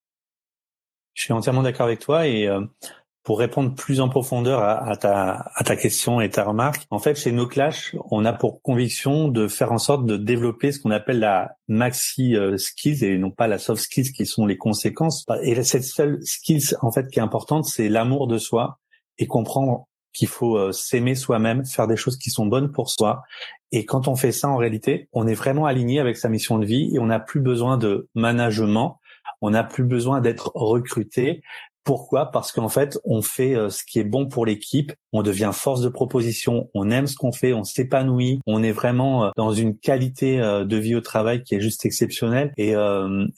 Je 1.14 1.24
suis 1.24 1.34
entièrement 1.34 1.62
d'accord 1.62 1.86
avec 1.86 2.00
toi 2.00 2.26
et 2.28 2.48
pour 3.24 3.38
répondre 3.40 3.76
plus 3.76 4.02
en 4.02 4.10
profondeur 4.10 4.64
à, 4.64 4.96
ta, 4.96 5.46
à 5.54 5.64
ta 5.64 5.76
question 5.76 6.22
et 6.22 6.30
ta 6.30 6.44
remarque, 6.44 6.88
en 6.90 6.98
fait, 6.98 7.16
chez 7.16 7.32
No 7.32 7.46
Clash, 7.46 7.96
on 8.10 8.26
a 8.26 8.34
pour 8.34 8.62
conviction 8.64 9.28
de 9.28 9.48
faire 9.48 9.72
en 9.72 9.78
sorte 9.78 10.06
de 10.06 10.18
développer 10.18 10.72
ce 10.72 10.80
qu'on 10.80 10.90
appelle 10.92 11.20
la 11.20 11.56
maxi 11.68 12.36
euh, 12.36 12.58
skills 12.58 13.04
et 13.06 13.18
non 13.18 13.30
pas 13.30 13.48
la 13.48 13.60
soft 13.60 13.84
skills 13.84 14.12
qui 14.12 14.26
sont 14.26 14.48
les 14.48 14.58
conséquences. 14.58 15.26
Et 15.44 15.62
cette 15.64 15.84
seule 15.84 16.20
skills, 16.24 16.76
en 16.82 16.92
fait, 16.92 17.10
qui 17.10 17.20
est 17.20 17.24
importante, 17.24 17.66
c'est 17.66 17.90
l'amour 17.90 18.28
de 18.28 18.40
soi 18.40 18.80
et 19.20 19.28
comprendre 19.28 19.86
qu'il 20.14 20.28
faut 20.28 20.58
euh, 20.58 20.72
s'aimer 20.72 21.14
soi-même, 21.14 21.64
faire 21.64 21.88
des 21.88 21.96
choses 21.96 22.18
qui 22.18 22.32
sont 22.32 22.48
bonnes 22.48 22.72
pour 22.72 22.90
soi. 22.90 23.22
Et 23.72 23.86
quand 23.86 24.08
on 24.08 24.16
fait 24.16 24.32
ça, 24.32 24.50
en 24.50 24.58
réalité, 24.58 25.10
on 25.14 25.28
est 25.28 25.36
vraiment 25.36 25.68
aligné 25.68 26.00
avec 26.00 26.18
sa 26.18 26.28
mission 26.28 26.58
de 26.58 26.66
vie 26.66 26.90
et 26.94 27.00
on 27.00 27.06
n'a 27.06 27.20
plus 27.20 27.40
besoin 27.40 27.78
de 27.78 28.10
management 28.16 28.98
on 29.42 29.52
n'a 29.52 29.64
plus 29.64 29.84
besoin 29.84 30.22
d'être 30.22 30.52
recruté. 30.56 31.42
Pourquoi? 31.84 32.28
Parce 32.28 32.52
qu'en 32.52 32.70
fait, 32.70 33.00
on 33.06 33.24
fait 33.24 33.56
euh, 33.56 33.70
ce 33.70 33.84
qui 33.84 33.98
est 33.98 34.04
bon 34.04 34.28
pour 34.28 34.46
l'équipe, 34.46 34.94
on 35.14 35.24
devient 35.24 35.50
force 35.52 35.82
de 35.82 35.90
proposition, 35.90 36.70
on 36.76 36.92
aime 36.92 37.08
ce 37.08 37.16
qu'on 37.16 37.32
fait, 37.32 37.54
on 37.54 37.64
s'épanouit, 37.64 38.40
on 38.46 38.62
est 38.62 38.72
vraiment 38.72 39.26
euh, 39.26 39.30
dans 39.36 39.52
une 39.52 39.76
qualité 39.76 40.40
euh, 40.40 40.64
de 40.64 40.78
vie 40.78 40.96
au 40.96 41.02
travail 41.02 41.42
qui 41.42 41.56
est 41.56 41.60
juste 41.60 41.84
exceptionnelle. 41.86 42.54
Et 42.58 42.74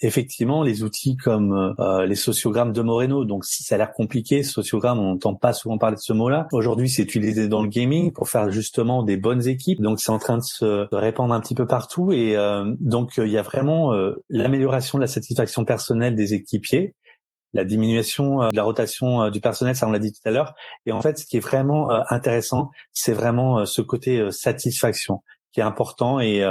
effectivement, 0.01 0.63
les 0.63 0.83
outils 0.83 1.15
comme 1.15 1.75
les 2.05 2.15
sociogrammes 2.15 2.73
de 2.73 2.81
Moreno, 2.81 3.25
donc 3.25 3.45
si 3.45 3.63
ça 3.63 3.75
a 3.75 3.77
l'air 3.77 3.91
compliqué, 3.93 4.43
sociogramme, 4.43 4.99
on 4.99 5.13
n'entend 5.13 5.35
pas 5.35 5.53
souvent 5.53 5.77
parler 5.77 5.95
de 5.95 6.01
ce 6.01 6.13
mot-là. 6.13 6.47
Aujourd'hui, 6.51 6.89
c'est 6.89 7.03
utilisé 7.03 7.47
dans 7.47 7.63
le 7.63 7.69
gaming 7.69 8.11
pour 8.11 8.29
faire 8.29 8.51
justement 8.51 9.03
des 9.03 9.17
bonnes 9.17 9.47
équipes. 9.47 9.81
Donc 9.81 9.99
c'est 9.99 10.11
en 10.11 10.19
train 10.19 10.37
de 10.37 10.43
se 10.43 10.87
répandre 10.93 11.33
un 11.33 11.39
petit 11.39 11.55
peu 11.55 11.65
partout. 11.65 12.11
Et 12.11 12.35
donc 12.79 13.13
il 13.17 13.29
y 13.29 13.37
a 13.37 13.41
vraiment 13.41 13.93
l'amélioration 14.29 14.97
de 14.97 15.03
la 15.03 15.07
satisfaction 15.07 15.65
personnelle 15.65 16.15
des 16.15 16.33
équipiers 16.33 16.93
la 17.53 17.65
diminution 17.65 18.41
euh, 18.41 18.49
de 18.49 18.55
la 18.55 18.63
rotation 18.63 19.23
euh, 19.23 19.29
du 19.29 19.39
personnel, 19.39 19.75
ça 19.75 19.87
on 19.87 19.91
l'a 19.91 19.99
dit 19.99 20.11
tout 20.11 20.21
à 20.25 20.31
l'heure. 20.31 20.53
Et 20.85 20.91
en 20.91 21.01
fait, 21.01 21.17
ce 21.17 21.25
qui 21.25 21.37
est 21.37 21.41
vraiment 21.41 21.91
euh, 21.91 22.01
intéressant, 22.09 22.71
c'est 22.91 23.13
vraiment 23.13 23.65
ce 23.65 23.81
côté 23.81 24.31
satisfaction 24.31 25.21
qui 25.51 25.59
est 25.59 25.63
important. 25.63 26.19
Et 26.19 26.43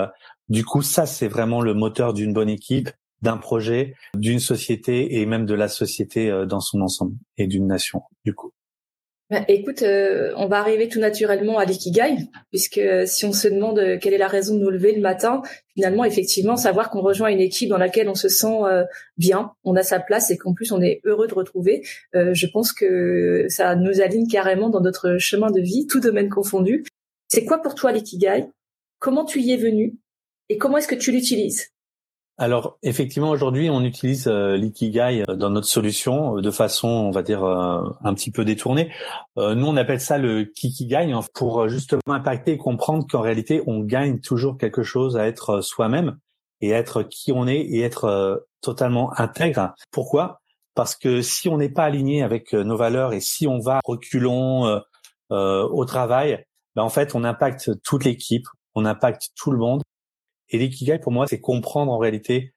du 0.49 0.65
coup, 0.65 0.83
ça, 0.83 1.07
c'est 1.07 1.29
vraiment 1.29 1.61
le 1.61 1.75
moteur 1.75 2.13
d'une 2.13 2.33
bonne 2.33 2.49
équipe, 2.49 2.91
d'un 3.21 3.37
projet, 3.37 3.95
d'une 4.17 4.39
société 4.39 5.21
et 5.21 5.27
même 5.27 5.45
de 5.45 5.55
la 5.55 5.69
société 5.69 6.31
dans 6.47 6.61
son 6.61 6.81
ensemble 6.81 7.17
et 7.37 7.47
d'une 7.47 7.67
nation, 7.67 8.03
du 8.25 8.35
coup. 8.35 8.53
Bah, 9.33 9.47
écoute, 9.49 9.81
euh, 9.81 10.35
on 10.37 10.47
va 10.47 10.59
arriver 10.59 10.91
tout 10.91 11.01
naturellement 11.01 11.57
à 11.57 11.65
l'ikigai, 11.65 12.17
puisque 12.51 12.77
euh, 12.77 13.07
si 13.07 13.25
on 13.25 13.33
se 13.33 13.49
demande 13.49 13.79
euh, 13.79 13.97
quelle 13.99 14.13
est 14.13 14.19
la 14.19 14.29
raison 14.29 14.55
de 14.55 14.61
nous 14.61 14.69
lever 14.69 14.95
le 14.95 15.01
matin, 15.01 15.41
finalement, 15.73 16.05
effectivement, 16.05 16.59
savoir 16.59 16.91
qu'on 16.91 17.01
rejoint 17.01 17.31
une 17.31 17.41
équipe 17.41 17.71
dans 17.71 17.79
laquelle 17.79 18.11
on 18.11 18.15
se 18.15 18.29
sent 18.29 18.59
bien, 19.17 19.53
on 19.65 19.75
a 19.75 19.83
sa 19.83 20.01
place 20.01 20.31
et 20.31 20.37
qu'en 20.37 20.53
plus 20.53 20.71
on 20.71 20.83
est 20.83 21.01
heureux 21.05 21.29
de 21.29 21.33
retrouver, 21.33 21.83
je 22.13 22.47
pense 22.47 22.75
que 22.75 23.47
ça 23.49 23.75
nous 23.75 24.03
aligne 24.03 24.29
carrément 24.29 24.69
dans 24.69 24.83
notre 24.83 25.17
chemin 25.17 25.51
de 25.51 25.63
vie, 25.63 25.87
tout 25.87 26.01
domaine 26.01 26.29
confondu. 26.29 26.85
C'est 27.29 27.47
quoi 27.47 27.63
pour 27.63 27.75
toi 27.75 27.91
l'ikigai? 27.91 28.45
Comment 28.99 29.25
tu 29.25 29.41
y 29.41 29.53
es 29.53 29.57
venu? 29.57 29.97
Et 30.51 30.59
comment 30.59 30.77
est-ce 30.77 30.89
que 30.89 30.95
tu 30.95 31.11
l'utilises? 31.11 31.71
Alors 32.39 32.79
effectivement 32.83 33.31
aujourd'hui 33.31 33.69
on 33.71 33.83
utilise 33.83 34.27
euh, 34.27 34.57
l'ikigai 34.57 35.25
euh, 35.29 35.37
dans 35.37 35.51
notre 35.51 35.67
solution 35.67 36.39
euh, 36.39 36.41
de 36.41 36.51
façon 36.51 36.89
on 36.89 37.11
va 37.11 37.23
dire 37.23 37.45
un 37.45 38.15
petit 38.15 38.31
peu 38.31 38.45
détournée. 38.45 38.91
nous 39.37 39.67
on 39.67 39.77
appelle 39.77 40.01
ça 40.01 40.19
le 40.19 40.45
kikigai 40.45 41.13
pour 41.35 41.69
justement 41.69 42.01
impacter 42.07 42.53
et 42.53 42.59
comprendre 42.59 43.07
qu'en 43.09 43.21
réalité 43.21 43.63
on 43.67 43.81
gagne 43.81 44.21
toujours 44.21 44.57
quelque 44.57 44.83
chose 44.83 45.17
à 45.17 45.27
être 45.27 45.61
soi-même 45.61 46.19
et 46.61 46.71
être 46.71 47.03
qui 47.03 47.33
on 47.33 47.47
est 47.47 47.61
et 47.61 47.81
être 47.81 48.47
totalement 48.61 49.13
intègre. 49.19 49.75
Pourquoi? 49.91 50.41
Parce 50.75 50.95
que 50.95 51.21
si 51.23 51.49
on 51.49 51.59
n'est 51.59 51.69
pas 51.69 51.85
aligné 51.85 52.23
avec 52.23 52.53
nos 52.53 52.77
valeurs 52.77 53.13
et 53.13 53.21
si 53.21 53.47
on 53.47 53.59
va 53.59 53.81
reculons 53.85 54.81
au 55.31 55.85
travail, 55.85 56.45
ben 56.77 56.83
en 56.83 56.89
fait 56.89 57.15
on 57.15 57.25
impacte 57.25 57.83
toute 57.83 58.05
l'équipe, 58.05 58.47
on 58.75 58.85
impacte 58.85 59.31
tout 59.37 59.51
le 59.51 59.59
monde 59.59 59.83
et 60.53 60.59
l'ikigai, 60.59 60.99
pour 60.99 61.13
moi, 61.13 61.27
c'est 61.27 61.41
comprendre 61.41 61.91
en 61.91 61.99
réalité 61.99 62.55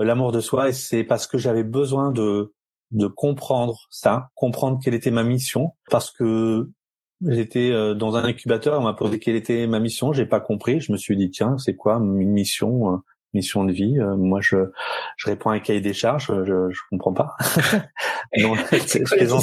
euh, 0.00 0.04
l'amour 0.04 0.30
de 0.30 0.40
soi. 0.40 0.68
Et 0.68 0.72
c'est 0.72 1.04
parce 1.04 1.26
que 1.26 1.38
j'avais 1.38 1.64
besoin 1.64 2.12
de, 2.12 2.54
de 2.90 3.06
comprendre 3.06 3.86
ça, 3.90 4.28
comprendre 4.34 4.78
quelle 4.82 4.94
était 4.94 5.10
ma 5.10 5.24
mission. 5.24 5.74
Parce 5.90 6.10
que 6.10 6.70
j'étais 7.26 7.70
euh, 7.72 7.94
dans 7.94 8.16
un 8.16 8.24
incubateur, 8.24 8.78
on 8.78 8.84
m'a 8.84 8.92
posé 8.92 9.18
quelle 9.18 9.36
était 9.36 9.66
ma 9.66 9.80
mission. 9.80 10.12
J'ai 10.12 10.26
pas 10.26 10.40
compris. 10.40 10.80
Je 10.80 10.92
me 10.92 10.98
suis 10.98 11.16
dit, 11.16 11.30
tiens, 11.30 11.56
c'est 11.58 11.74
quoi 11.74 11.94
une 11.94 12.30
mission? 12.30 12.94
Euh, 12.94 12.96
mission 13.32 13.64
de 13.64 13.70
vie. 13.70 13.96
moi, 14.18 14.40
je, 14.40 14.56
je 15.16 15.30
réponds 15.30 15.50
à 15.50 15.54
un 15.54 15.60
cahier 15.60 15.80
des 15.80 15.92
charges. 15.92 16.26
Je, 16.26 16.68
je 16.68 16.80
comprends 16.90 17.12
pas. 17.12 17.36
non, 18.38 18.56
c'est 18.86 19.06
je 19.06 19.32
En 19.32 19.40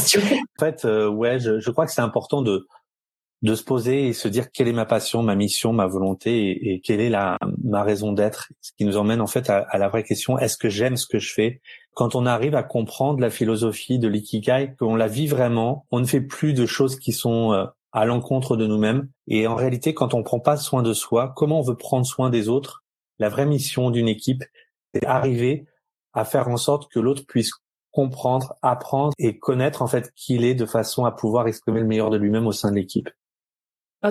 fait, 0.60 0.84
ouais, 0.84 1.40
je, 1.40 1.62
je 1.62 1.72
crois 1.72 1.86
que 1.86 1.94
c'est 1.94 2.02
important 2.02 2.42
de 2.42 2.68
de 3.44 3.54
se 3.54 3.64
poser 3.64 4.08
et 4.08 4.14
se 4.14 4.28
dire 4.28 4.52
quelle 4.52 4.68
est 4.68 4.74
ma 4.74 4.86
passion, 4.86 5.22
ma 5.22 5.36
mission, 5.36 5.72
ma 5.72 5.86
volonté 5.86 6.72
et, 6.72 6.82
quelle 6.82 7.00
est 7.00 7.10
la 7.10 7.38
ma 7.64 7.84
raison 7.84 8.12
d'être, 8.12 8.50
ce 8.62 8.72
qui 8.78 8.86
nous 8.86 8.98
emmène 8.98 9.22
en 9.22 9.28
fait 9.28 9.50
à, 9.50 9.78
la 9.78 9.90
vraie 9.90 10.04
question 10.04 10.40
est-ce 10.40 10.58
que 10.58 10.70
j'aime 10.70 10.98
ce 10.98 11.06
que 11.06 11.20
je 11.20 11.34
fais? 11.34 11.62
Quand 11.94 12.16
on 12.16 12.26
arrive 12.26 12.56
à 12.56 12.64
comprendre 12.64 13.20
la 13.20 13.30
philosophie 13.30 14.00
de 14.00 14.08
l'ikigai, 14.08 14.74
qu'on 14.80 14.96
la 14.96 15.08
vit 15.08 15.28
vraiment, 15.28 15.86
on 15.92 16.00
ne 16.00 16.06
fait 16.06 16.22
plus 16.22 16.54
de 16.54 16.66
choses 16.66 16.98
qui 16.98 17.12
sont 17.12 17.54
euh, 17.54 17.66
à 17.92 18.06
l'encontre 18.06 18.58
de 18.58 18.68
nous-mêmes. 18.68 19.10
Et 19.28 19.48
en 19.48 19.56
réalité, 19.56 19.94
quand 19.94 20.14
on 20.14 20.24
prend 20.24 20.40
pas 20.40 20.58
soin 20.58 20.84
de 20.84 20.94
soi, 20.94 21.34
comment 21.36 21.60
on 21.60 21.64
veut 21.64 21.78
prendre 21.78 22.06
soin 22.06 22.30
des 22.30 22.50
autres? 22.50 22.84
La 23.20 23.30
vraie 23.30 23.48
mission 23.48 23.90
d'une 23.90 24.08
équipe, 24.08 24.44
c'est 24.94 25.06
arriver 25.06 25.66
à 26.14 26.26
faire 26.26 26.48
en 26.48 26.58
sorte 26.58 26.92
que 26.92 27.00
l'autre 27.00 27.24
puisse 27.28 27.52
comprendre, 27.92 28.54
apprendre 28.62 29.14
et 29.18 29.40
connaître 29.40 29.82
en 29.82 29.88
fait 29.88 30.12
qui 30.16 30.36
il 30.36 30.46
est 30.46 30.54
de 30.54 30.68
façon 30.68 31.06
à 31.06 31.12
pouvoir 31.12 31.48
exprimer 31.48 31.80
le 31.80 31.88
meilleur 31.88 32.12
de 32.12 32.18
lui-même 32.18 32.46
au 32.46 32.52
sein 32.52 32.70
de 32.70 32.76
l'équipe. 32.76 33.10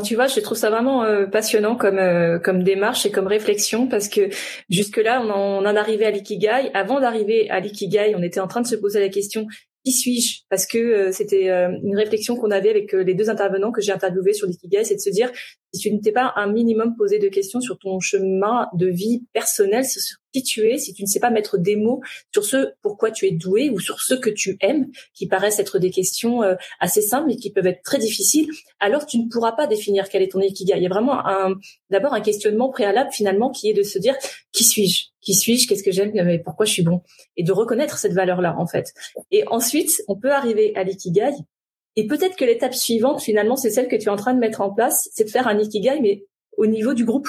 Tu 0.04 0.16
vois, 0.16 0.26
je 0.26 0.40
trouve 0.40 0.58
ça 0.58 0.68
vraiment 0.68 1.04
euh, 1.04 1.26
passionnant 1.26 1.76
comme 1.76 1.98
euh, 1.98 2.40
comme 2.40 2.64
démarche 2.64 3.06
et 3.06 3.12
comme 3.12 3.28
réflexion 3.28 3.86
parce 3.86 4.08
que 4.08 4.28
jusque 4.68 4.96
là, 4.96 5.22
on 5.22 5.30
en, 5.30 5.62
on 5.62 5.66
en 5.66 5.76
arrivait 5.76 6.06
à 6.06 6.10
l'ikigai. 6.10 6.70
Avant 6.74 7.00
d'arriver 7.00 7.48
à 7.50 7.60
l'ikigai, 7.60 8.14
on 8.16 8.22
était 8.22 8.40
en 8.40 8.48
train 8.48 8.62
de 8.62 8.66
se 8.66 8.74
poser 8.74 9.00
la 9.00 9.08
question 9.08 9.46
qui 9.86 9.92
suis-je? 9.92 10.40
Parce 10.50 10.66
que 10.66 10.78
euh, 10.78 11.12
c'était 11.12 11.48
euh, 11.48 11.70
une 11.84 11.96
réflexion 11.96 12.34
qu'on 12.34 12.50
avait 12.50 12.70
avec 12.70 12.92
euh, 12.92 13.04
les 13.04 13.14
deux 13.14 13.30
intervenants 13.30 13.70
que 13.70 13.80
j'ai 13.80 13.92
interviewés 13.92 14.32
sur 14.32 14.48
l'ikigai, 14.48 14.82
c'est 14.82 14.96
de 14.96 15.00
se 15.00 15.10
dire 15.10 15.30
si 15.72 15.80
tu 15.80 15.92
ne 15.92 16.00
t'es 16.00 16.10
pas 16.10 16.32
un 16.34 16.50
minimum 16.50 16.96
posé 16.96 17.20
de 17.20 17.28
questions 17.28 17.60
sur 17.60 17.78
ton 17.78 18.00
chemin 18.00 18.66
de 18.74 18.88
vie 18.88 19.22
personnel, 19.32 19.84
sur 19.84 20.02
tu 20.42 20.70
es, 20.70 20.78
si 20.78 20.92
tu 20.92 21.02
ne 21.02 21.06
sais 21.06 21.20
pas 21.20 21.30
mettre 21.30 21.58
des 21.58 21.76
mots 21.76 22.00
sur 22.32 22.44
ce 22.44 22.72
pourquoi 22.82 23.10
tu 23.10 23.26
es 23.26 23.30
doué 23.30 23.70
ou 23.70 23.80
sur 23.80 24.00
ce 24.00 24.14
que 24.14 24.30
tu 24.30 24.56
aimes, 24.60 24.90
qui 25.14 25.26
paraissent 25.26 25.58
être 25.58 25.78
des 25.78 25.90
questions 25.90 26.42
assez 26.80 27.02
simples 27.02 27.28
mais 27.28 27.36
qui 27.36 27.50
peuvent 27.50 27.66
être 27.66 27.82
très 27.82 27.98
difficiles, 27.98 28.48
alors 28.80 29.06
tu 29.06 29.18
ne 29.18 29.28
pourras 29.28 29.52
pas 29.52 29.66
définir 29.66 30.08
quel 30.08 30.22
est 30.22 30.32
ton 30.32 30.40
ikigai. 30.40 30.74
Il 30.76 30.82
y 30.82 30.86
a 30.86 30.90
vraiment 30.90 31.26
un 31.26 31.54
d'abord 31.90 32.14
un 32.14 32.20
questionnement 32.20 32.70
préalable 32.70 33.10
finalement 33.12 33.50
qui 33.50 33.70
est 33.70 33.74
de 33.74 33.82
se 33.82 33.98
dire 33.98 34.16
qui 34.52 34.64
suis-je? 34.64 35.06
Qui 35.20 35.34
suis-je, 35.34 35.66
qu'est-ce 35.66 35.82
que 35.82 35.90
j'aime, 35.90 36.12
mais 36.12 36.38
pourquoi 36.38 36.66
je 36.66 36.72
suis 36.72 36.84
bon, 36.84 37.02
et 37.36 37.42
de 37.42 37.50
reconnaître 37.50 37.98
cette 37.98 38.12
valeur-là 38.12 38.54
en 38.58 38.66
fait. 38.66 38.92
Et 39.32 39.42
ensuite, 39.48 39.90
on 40.06 40.16
peut 40.16 40.30
arriver 40.30 40.72
à 40.76 40.84
l'ikigai. 40.84 41.32
Et 41.96 42.06
peut-être 42.06 42.36
que 42.36 42.44
l'étape 42.44 42.74
suivante, 42.74 43.20
finalement, 43.22 43.56
c'est 43.56 43.70
celle 43.70 43.88
que 43.88 43.96
tu 43.96 44.04
es 44.04 44.08
en 44.08 44.16
train 44.16 44.34
de 44.34 44.38
mettre 44.38 44.60
en 44.60 44.72
place, 44.72 45.08
c'est 45.14 45.24
de 45.24 45.30
faire 45.30 45.48
un 45.48 45.58
ikigai, 45.58 45.98
mais 46.00 46.26
au 46.56 46.66
niveau 46.66 46.94
du 46.94 47.04
groupe. 47.04 47.28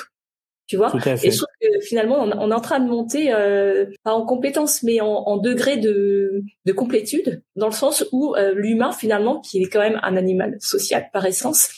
Tu 0.67 0.75
vois? 0.75 0.91
Et 1.24 1.31
je 1.31 1.38
trouve 1.38 1.47
que 1.62 1.79
finalement, 1.79 2.19
on, 2.19 2.51
est 2.51 2.53
en 2.53 2.59
train 2.59 2.81
de 2.81 2.89
monter, 2.89 3.33
euh, 3.33 3.86
pas 4.03 4.13
en 4.13 4.25
compétence, 4.25 4.83
mais 4.83 5.00
en, 5.00 5.07
en 5.07 5.38
degré 5.38 5.77
de, 5.77 6.43
de, 6.65 6.74
complétude, 6.74 7.41
dans 7.55 7.67
le 7.67 7.74
sens 7.74 8.05
où 8.12 8.36
euh, 8.36 8.53
l'humain, 8.53 8.91
finalement, 8.91 9.39
qui 9.39 9.63
est 9.63 9.69
quand 9.69 9.79
même 9.79 10.00
un 10.03 10.17
animal 10.17 10.57
social 10.59 11.07
par 11.13 11.25
essence, 11.25 11.69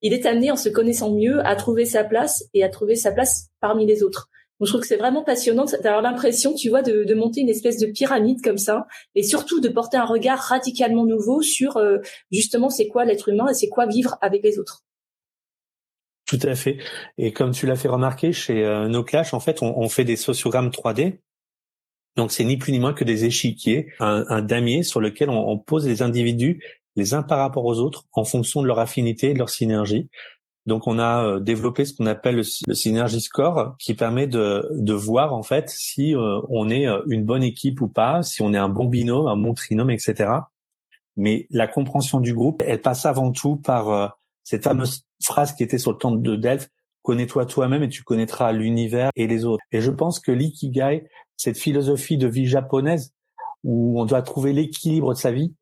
il 0.00 0.14
est 0.14 0.24
amené, 0.24 0.50
en 0.50 0.56
se 0.56 0.70
connaissant 0.70 1.12
mieux, 1.12 1.46
à 1.46 1.54
trouver 1.54 1.84
sa 1.84 2.02
place 2.02 2.44
et 2.54 2.64
à 2.64 2.70
trouver 2.70 2.94
sa 2.96 3.12
place 3.12 3.48
parmi 3.60 3.84
les 3.84 4.02
autres. 4.02 4.30
Je 4.62 4.66
trouve 4.66 4.82
que 4.82 4.86
c'est 4.86 4.96
vraiment 4.96 5.22
passionnant 5.22 5.64
d'avoir 5.64 6.02
l'impression, 6.02 6.54
tu 6.54 6.68
vois, 6.68 6.82
de, 6.82 7.04
de, 7.04 7.14
monter 7.14 7.40
une 7.40 7.48
espèce 7.48 7.78
de 7.78 7.86
pyramide 7.86 8.42
comme 8.42 8.58
ça, 8.58 8.86
et 9.14 9.22
surtout 9.22 9.60
de 9.60 9.68
porter 9.68 9.96
un 9.96 10.04
regard 10.04 10.38
radicalement 10.38 11.06
nouveau 11.06 11.40
sur 11.40 11.76
euh, 11.78 11.98
justement 12.30 12.68
c'est 12.68 12.88
quoi 12.88 13.04
l'être 13.04 13.28
humain 13.30 13.48
et 13.48 13.54
c'est 13.54 13.68
quoi 13.68 13.86
vivre 13.86 14.18
avec 14.20 14.42
les 14.42 14.58
autres. 14.58 14.82
Tout 16.30 16.46
à 16.46 16.54
fait. 16.54 16.78
Et 17.18 17.32
comme 17.32 17.50
tu 17.50 17.66
l'as 17.66 17.74
fait 17.74 17.88
remarquer 17.88 18.32
chez 18.32 18.64
euh, 18.64 18.86
No 18.86 19.02
Clash, 19.02 19.34
en 19.34 19.40
fait, 19.40 19.62
on, 19.62 19.76
on 19.76 19.88
fait 19.88 20.04
des 20.04 20.14
sociogrammes 20.14 20.68
3D. 20.68 21.18
Donc 22.16 22.30
c'est 22.30 22.44
ni 22.44 22.56
plus 22.56 22.70
ni 22.70 22.78
moins 22.78 22.92
que 22.92 23.02
des 23.02 23.24
échiquiers, 23.24 23.88
un, 23.98 24.24
un 24.28 24.40
damier 24.40 24.84
sur 24.84 25.00
lequel 25.00 25.28
on, 25.28 25.48
on 25.48 25.58
pose 25.58 25.88
les 25.88 26.02
individus 26.02 26.62
les 26.94 27.14
uns 27.14 27.22
par 27.22 27.38
rapport 27.38 27.64
aux 27.64 27.78
autres 27.80 28.04
en 28.12 28.24
fonction 28.24 28.62
de 28.62 28.66
leur 28.68 28.78
affinité 28.78 29.30
et 29.30 29.32
de 29.32 29.38
leur 29.38 29.50
synergie. 29.50 30.08
Donc 30.66 30.86
on 30.86 30.98
a 30.98 31.24
euh, 31.24 31.40
développé 31.40 31.84
ce 31.84 31.94
qu'on 31.94 32.06
appelle 32.06 32.36
le, 32.36 32.74
Synergy 32.74 33.20
Score, 33.20 33.74
qui 33.78 33.94
permet 33.94 34.26
de, 34.26 34.68
de 34.72 34.92
voir 34.92 35.32
en 35.32 35.42
fait 35.42 35.68
si 35.68 36.14
euh, 36.14 36.40
on 36.48 36.68
est 36.70 36.86
euh, 36.86 37.00
une 37.08 37.24
bonne 37.24 37.42
équipe 37.42 37.80
ou 37.80 37.88
pas, 37.88 38.22
si 38.22 38.42
on 38.42 38.52
est 38.54 38.58
un 38.58 38.68
bon 38.68 38.84
binôme, 38.84 39.26
un 39.26 39.36
bon 39.36 39.54
trinôme, 39.54 39.90
etc. 39.90 40.30
Mais 41.16 41.46
la 41.50 41.66
compréhension 41.66 42.20
du 42.20 42.34
groupe, 42.34 42.62
elle 42.64 42.80
passe 42.80 43.06
avant 43.06 43.32
tout 43.32 43.56
par 43.56 44.19
cette 44.50 44.64
fameuse 44.64 45.04
phrase 45.22 45.54
qui 45.54 45.62
était 45.62 45.78
sur 45.78 45.92
le 45.92 45.98
temple 45.98 46.22
de 46.22 46.34
Delphes 46.34 46.68
connais-toi 47.02 47.46
toi-même 47.46 47.84
et 47.84 47.88
tu 47.88 48.02
connaîtras 48.02 48.50
l'univers 48.50 49.10
et 49.14 49.28
les 49.28 49.44
autres. 49.44 49.62
Et 49.70 49.80
je 49.80 49.92
pense 49.92 50.18
que 50.18 50.32
l'ikigai, 50.32 51.04
cette 51.36 51.56
philosophie 51.56 52.18
de 52.18 52.26
vie 52.26 52.46
japonaise 52.46 53.14
où 53.62 54.00
on 54.00 54.06
doit 54.06 54.22
trouver 54.22 54.52
l'équilibre 54.52 55.14
de 55.14 55.18
sa 55.18 55.30
vie, 55.30 55.54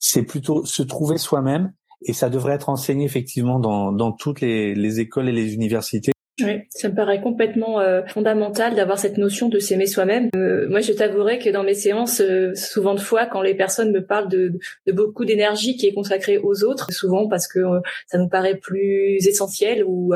c'est 0.00 0.24
plutôt 0.24 0.64
se 0.64 0.82
trouver 0.82 1.18
soi-même 1.18 1.72
et 2.04 2.12
ça 2.12 2.30
devrait 2.30 2.54
être 2.54 2.68
enseigné 2.68 3.04
effectivement 3.04 3.60
dans, 3.60 4.12
toutes 4.12 4.40
les 4.40 4.98
écoles 4.98 5.28
et 5.28 5.32
les 5.32 5.54
universités. 5.54 6.11
Oui, 6.40 6.62
ça 6.70 6.88
me 6.88 6.94
paraît 6.94 7.20
complètement 7.20 7.78
euh, 7.80 8.02
fondamental 8.06 8.74
d'avoir 8.74 8.98
cette 8.98 9.18
notion 9.18 9.50
de 9.50 9.58
s'aimer 9.58 9.86
soi-même. 9.86 10.30
Euh, 10.34 10.66
moi, 10.66 10.80
je 10.80 10.92
t'avouerai 10.92 11.38
que 11.38 11.50
dans 11.50 11.62
mes 11.62 11.74
séances, 11.74 12.22
euh, 12.22 12.54
souvent 12.54 12.94
de 12.94 13.00
fois, 13.00 13.26
quand 13.26 13.42
les 13.42 13.54
personnes 13.54 13.92
me 13.92 14.04
parlent 14.04 14.30
de, 14.30 14.58
de 14.86 14.92
beaucoup 14.92 15.26
d'énergie 15.26 15.76
qui 15.76 15.86
est 15.86 15.92
consacrée 15.92 16.38
aux 16.38 16.64
autres, 16.64 16.90
souvent 16.90 17.28
parce 17.28 17.46
que 17.46 17.60
ça 18.06 18.16
nous 18.16 18.30
paraît 18.30 18.56
plus 18.56 19.18
essentiel 19.26 19.84
ou 19.84 20.14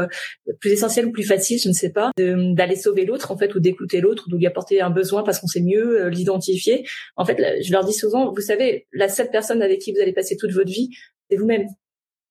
plus 0.58 0.70
essentiel 0.70 1.06
ou 1.06 1.12
plus 1.12 1.24
facile, 1.24 1.58
je 1.58 1.68
ne 1.68 1.74
sais 1.74 1.92
pas, 1.92 2.12
d'aller 2.16 2.76
sauver 2.76 3.04
l'autre 3.04 3.30
en 3.30 3.36
fait 3.36 3.54
ou 3.54 3.60
d'écouter 3.60 4.00
l'autre 4.00 4.24
ou 4.26 4.30
de 4.30 4.36
lui 4.36 4.46
apporter 4.46 4.80
un 4.80 4.90
besoin 4.90 5.22
parce 5.22 5.38
qu'on 5.38 5.46
sait 5.46 5.60
mieux 5.60 6.08
l'identifier. 6.08 6.86
En 7.16 7.26
fait, 7.26 7.36
je 7.62 7.72
leur 7.72 7.84
dis 7.84 7.92
souvent, 7.92 8.32
vous 8.32 8.40
savez, 8.40 8.86
la 8.92 9.08
seule 9.08 9.30
personne 9.30 9.60
avec 9.60 9.80
qui 9.80 9.92
vous 9.92 10.00
allez 10.00 10.14
passer 10.14 10.36
toute 10.36 10.52
votre 10.52 10.70
vie, 10.70 10.90
c'est 11.30 11.36
vous-même. 11.36 11.66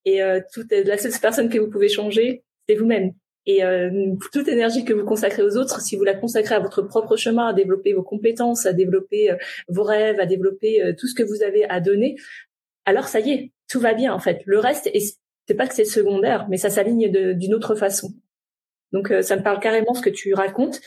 Et 0.06 0.22
euh, 0.22 0.40
toute 0.54 0.72
la 0.72 0.98
seule 0.98 1.12
personne 1.20 1.50
que 1.50 1.58
vous 1.58 1.70
pouvez 1.70 1.90
changer, 1.90 2.44
c'est 2.68 2.76
vous-même. 2.76 3.14
Et 3.46 3.64
euh, 3.64 4.16
toute 4.32 4.48
énergie 4.48 4.86
que 4.86 4.94
vous 4.94 5.06
consacrez 5.06 5.44
aux 5.44 5.56
autres, 5.58 5.82
si 5.82 5.96
vous 5.96 6.04
la 6.04 6.16
consacrez 6.16 6.56
à 6.56 6.60
votre 6.60 6.82
propre 6.82 7.16
chemin, 7.16 7.48
à 7.48 7.54
développer 7.54 7.94
vos 7.94 8.04
compétences, 8.04 8.66
à 8.66 8.74
développer 8.74 9.32
euh, 9.32 9.36
vos 9.68 9.84
rêves, 9.84 10.20
à 10.20 10.26
développer 10.26 10.82
euh, 10.82 10.94
tout 10.98 11.08
ce 11.08 11.14
que 11.14 11.24
vous 11.24 11.44
avez 11.44 11.66
à 11.70 11.80
donner, 11.80 12.16
alors 12.86 13.08
ça 13.08 13.20
y 13.20 13.32
est, 13.32 13.52
tout 13.70 13.80
va 13.80 13.94
bien 13.94 14.14
en 14.14 14.20
fait. 14.20 14.42
Le 14.46 14.60
reste, 14.60 14.90
c'est 15.48 15.54
pas 15.54 15.68
que 15.68 15.76
c'est 15.76 15.86
secondaire, 15.86 16.48
mais 16.50 16.58
ça 16.58 16.70
s'aligne 16.70 17.12
d'une 17.36 17.54
autre 17.54 17.76
façon. 17.76 18.14
Donc 18.92 19.12
ça 19.22 19.36
me 19.36 19.44
parle 19.44 19.60
carrément 19.60 19.94
ce 19.94 20.02
que 20.02 20.10
tu 20.10 20.34
racontes. 20.34 20.80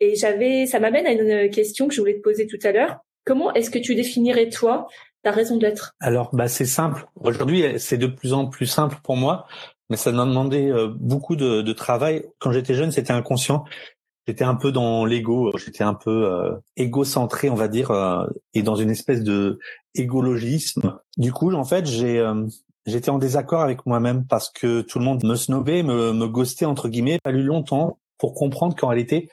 Et 0.00 0.14
j'avais, 0.14 0.66
ça 0.66 0.80
m'amène 0.80 1.06
à 1.06 1.12
une 1.12 1.50
question 1.50 1.86
que 1.86 1.94
je 1.94 2.00
voulais 2.00 2.16
te 2.16 2.22
poser 2.22 2.46
tout 2.46 2.58
à 2.62 2.72
l'heure. 2.72 3.00
Comment 3.24 3.52
est-ce 3.52 3.70
que 3.70 3.78
tu 3.78 3.94
définirais 3.94 4.48
toi 4.48 4.86
ta 5.22 5.30
raison 5.30 5.58
d'être? 5.58 5.94
Alors, 6.00 6.30
bah, 6.32 6.48
c'est 6.48 6.64
simple. 6.64 7.06
Aujourd'hui, 7.16 7.64
c'est 7.78 7.98
de 7.98 8.06
plus 8.06 8.32
en 8.32 8.46
plus 8.46 8.66
simple 8.66 8.96
pour 9.04 9.16
moi, 9.16 9.46
mais 9.90 9.96
ça 9.96 10.12
m'a 10.12 10.24
demandé 10.24 10.70
euh, 10.70 10.88
beaucoup 10.98 11.36
de, 11.36 11.60
de 11.60 11.72
travail. 11.72 12.24
Quand 12.38 12.52
j'étais 12.52 12.74
jeune, 12.74 12.92
c'était 12.92 13.12
inconscient. 13.12 13.64
J'étais 14.26 14.44
un 14.44 14.54
peu 14.54 14.70
dans 14.70 15.04
l'ego, 15.04 15.50
j'étais 15.56 15.82
un 15.82 15.94
peu 15.94 16.26
euh, 16.26 16.52
égocentré, 16.76 17.50
on 17.50 17.54
va 17.54 17.68
dire, 17.68 17.90
euh, 17.90 18.26
et 18.54 18.62
dans 18.62 18.76
une 18.76 18.90
espèce 18.90 19.22
de 19.22 19.58
égologisme. 19.94 20.98
Du 21.16 21.32
coup, 21.32 21.52
en 21.52 21.64
fait, 21.64 21.86
j'ai 21.86 22.18
euh, 22.18 22.46
j'étais 22.86 23.10
en 23.10 23.18
désaccord 23.18 23.62
avec 23.62 23.86
moi-même 23.86 24.26
parce 24.26 24.50
que 24.50 24.82
tout 24.82 24.98
le 24.98 25.04
monde 25.04 25.24
me 25.24 25.34
snobait, 25.34 25.82
me, 25.82 26.12
me 26.12 26.28
ghostait 26.28 26.66
entre 26.66 26.88
guillemets. 26.88 27.14
Il 27.14 27.28
a 27.28 27.30
fallu 27.30 27.42
longtemps 27.42 27.98
pour 28.18 28.34
comprendre 28.34 28.76
qu'en 28.76 28.88
réalité, 28.88 29.30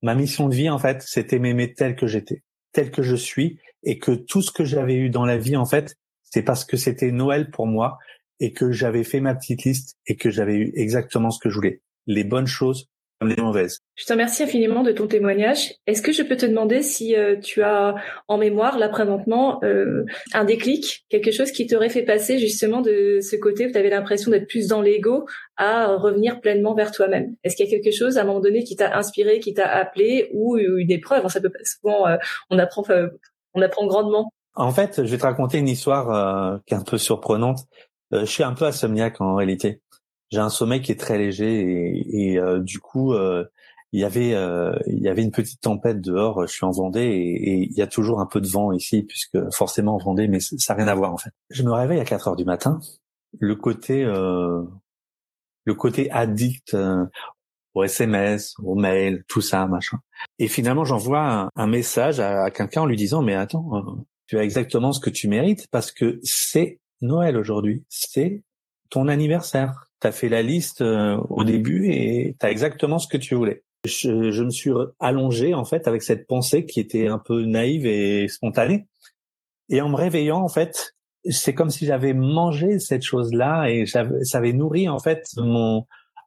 ma 0.00 0.14
mission 0.14 0.48
de 0.48 0.54
vie, 0.54 0.70
en 0.70 0.78
fait, 0.78 1.02
c'était 1.02 1.38
m'aimer 1.38 1.74
tel 1.74 1.94
que 1.94 2.06
j'étais, 2.06 2.42
tel 2.72 2.90
que 2.90 3.02
je 3.02 3.16
suis, 3.16 3.58
et 3.82 3.98
que 3.98 4.12
tout 4.12 4.42
ce 4.42 4.52
que 4.52 4.64
j'avais 4.64 4.94
eu 4.94 5.10
dans 5.10 5.26
la 5.26 5.36
vie, 5.36 5.56
en 5.56 5.66
fait, 5.66 5.96
c'est 6.22 6.42
parce 6.42 6.64
que 6.64 6.76
c'était 6.76 7.10
Noël 7.10 7.50
pour 7.50 7.66
moi 7.66 7.98
et 8.40 8.52
que 8.52 8.72
j'avais 8.72 9.04
fait 9.04 9.20
ma 9.20 9.34
petite 9.34 9.64
liste 9.64 9.96
et 10.06 10.16
que 10.16 10.30
j'avais 10.30 10.54
eu 10.54 10.72
exactement 10.74 11.30
ce 11.30 11.38
que 11.38 11.50
je 11.50 11.54
voulais. 11.54 11.82
Les 12.06 12.24
bonnes 12.24 12.46
choses 12.46 12.88
comme 13.20 13.28
les 13.28 13.42
mauvaises. 13.42 13.80
Je 13.96 14.06
te 14.06 14.12
remercie 14.12 14.42
infiniment 14.42 14.82
de 14.82 14.92
ton 14.92 15.06
témoignage. 15.06 15.74
Est-ce 15.86 16.00
que 16.00 16.10
je 16.10 16.22
peux 16.22 16.38
te 16.38 16.46
demander 16.46 16.80
si 16.80 17.14
euh, 17.14 17.36
tu 17.38 17.62
as 17.62 17.94
en 18.28 18.38
mémoire, 18.38 18.78
là 18.78 18.88
présentement, 18.88 19.62
euh, 19.62 20.04
un 20.32 20.44
déclic, 20.44 21.04
quelque 21.10 21.30
chose 21.30 21.52
qui 21.52 21.66
t'aurait 21.66 21.90
fait 21.90 22.02
passer 22.02 22.38
justement 22.38 22.80
de 22.80 23.18
ce 23.20 23.36
côté 23.36 23.66
où 23.66 23.70
tu 23.70 23.76
avais 23.76 23.90
l'impression 23.90 24.30
d'être 24.30 24.48
plus 24.48 24.68
dans 24.68 24.80
l'ego 24.80 25.26
à 25.58 25.94
revenir 25.96 26.40
pleinement 26.40 26.74
vers 26.74 26.92
toi-même? 26.92 27.36
Est-ce 27.44 27.56
qu'il 27.56 27.66
y 27.66 27.68
a 27.68 27.78
quelque 27.78 27.94
chose 27.94 28.16
à 28.16 28.22
un 28.22 28.24
moment 28.24 28.40
donné 28.40 28.64
qui 28.64 28.74
t'a 28.74 28.96
inspiré, 28.96 29.38
qui 29.38 29.52
t'a 29.52 29.68
appelé 29.68 30.30
ou 30.32 30.56
une 30.56 30.90
épreuve? 30.90 31.28
Ça 31.28 31.42
peut 31.42 31.52
souvent, 31.64 32.06
euh, 32.06 32.16
on 32.48 32.58
apprend 32.58 32.84
on 33.52 33.62
apprend 33.62 33.86
grandement. 33.86 34.32
En 34.54 34.72
fait, 34.72 35.04
je 35.04 35.10
vais 35.10 35.18
te 35.18 35.22
raconter 35.22 35.58
une 35.58 35.68
histoire 35.68 36.10
euh, 36.10 36.58
qui 36.66 36.74
est 36.74 36.76
un 36.76 36.82
peu 36.82 36.98
surprenante. 36.98 37.60
Euh, 38.12 38.20
je 38.20 38.30
suis 38.30 38.42
un 38.42 38.54
peu 38.54 38.64
insomniaque 38.66 39.20
en 39.20 39.34
réalité. 39.34 39.82
J'ai 40.30 40.38
un 40.38 40.48
sommeil 40.48 40.80
qui 40.80 40.92
est 40.92 41.00
très 41.00 41.18
léger 41.18 41.60
et, 41.60 42.32
et 42.32 42.38
euh, 42.38 42.60
du 42.60 42.78
coup, 42.78 43.14
il 43.92 44.00
y 44.00 44.04
avait 44.04 44.30
il 44.86 44.98
y 44.98 45.08
avait 45.08 45.22
une 45.22 45.32
petite 45.32 45.60
tempête 45.60 46.00
dehors. 46.00 46.46
Je 46.46 46.52
suis 46.52 46.64
en 46.64 46.70
Vendée 46.70 47.02
et, 47.02 47.68
il 47.68 47.76
y 47.76 47.82
a 47.82 47.88
toujours 47.88 48.20
un 48.20 48.26
peu 48.26 48.40
de 48.40 48.48
vent 48.48 48.72
ici 48.72 49.02
puisque 49.02 49.38
forcément 49.52 49.96
en 49.96 49.98
Vendée, 49.98 50.28
mais 50.28 50.38
ça 50.40 50.74
n'a 50.74 50.84
rien 50.84 50.88
à 50.88 50.94
voir 50.94 51.12
en 51.12 51.16
fait. 51.16 51.30
Je 51.50 51.62
me 51.64 51.72
réveille 51.72 52.00
à 52.00 52.04
4 52.04 52.28
heures 52.28 52.36
du 52.36 52.44
matin. 52.44 52.78
Le 53.38 53.56
côté 53.56 54.04
le 54.04 55.74
côté 55.74 56.10
addict 56.10 56.76
au 57.74 57.84
SMS, 57.84 58.54
au 58.62 58.74
mail, 58.74 59.24
tout 59.28 59.40
ça, 59.40 59.66
machin. 59.66 59.98
Et 60.38 60.48
finalement, 60.48 60.84
j'envoie 60.84 61.50
un, 61.54 61.66
message 61.66 62.20
à, 62.20 62.50
quelqu'un 62.50 62.82
en 62.82 62.86
lui 62.86 62.96
disant, 62.96 63.22
mais 63.22 63.34
attends, 63.34 63.70
euh, 63.74 63.92
tu 64.26 64.38
as 64.38 64.44
exactement 64.44 64.92
ce 64.92 65.00
que 65.00 65.10
tu 65.10 65.28
mérites 65.28 65.68
parce 65.70 65.92
que 65.92 66.18
c'est 66.22 66.80
Noël 67.00 67.36
aujourd'hui, 67.36 67.84
c'est 67.88 68.42
ton 68.90 69.08
anniversaire. 69.08 69.86
Tu 70.00 70.06
as 70.06 70.12
fait 70.12 70.28
la 70.28 70.42
liste 70.42 70.80
euh, 70.80 71.16
au 71.28 71.44
début 71.44 71.90
et 71.90 72.36
tu 72.38 72.46
as 72.46 72.50
exactement 72.50 72.98
ce 72.98 73.08
que 73.08 73.16
tu 73.16 73.34
voulais. 73.34 73.62
Je, 73.84 74.42
me 74.42 74.50
suis 74.50 74.70
allongé 74.98 75.54
en 75.54 75.64
fait 75.64 75.88
avec 75.88 76.02
cette 76.02 76.26
pensée 76.26 76.66
qui 76.66 76.80
était 76.80 77.06
un 77.06 77.18
peu 77.18 77.44
naïve 77.44 77.86
et 77.86 78.28
spontanée. 78.28 78.86
Et 79.70 79.80
en 79.80 79.88
me 79.88 79.96
réveillant 79.96 80.40
en 80.40 80.48
fait, 80.48 80.94
c'est 81.28 81.54
comme 81.54 81.70
si 81.70 81.86
j'avais 81.86 82.12
mangé 82.12 82.78
cette 82.78 83.02
chose-là 83.02 83.70
et 83.70 83.86
ça 83.86 84.06
avait 84.34 84.52
nourri 84.52 84.88
en 84.88 84.98
fait 84.98 85.24
mon 85.36 85.86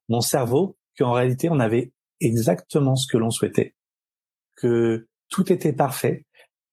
mon 0.09 0.21
cerveau 0.21 0.77
qu'en 0.97 1.11
réalité, 1.11 1.49
on 1.49 1.59
avait 1.59 1.91
exactement 2.19 2.95
ce 2.95 3.07
que 3.07 3.17
l'on 3.17 3.29
souhaitait, 3.29 3.75
que 4.55 5.07
tout 5.29 5.51
était 5.51 5.73
parfait, 5.73 6.25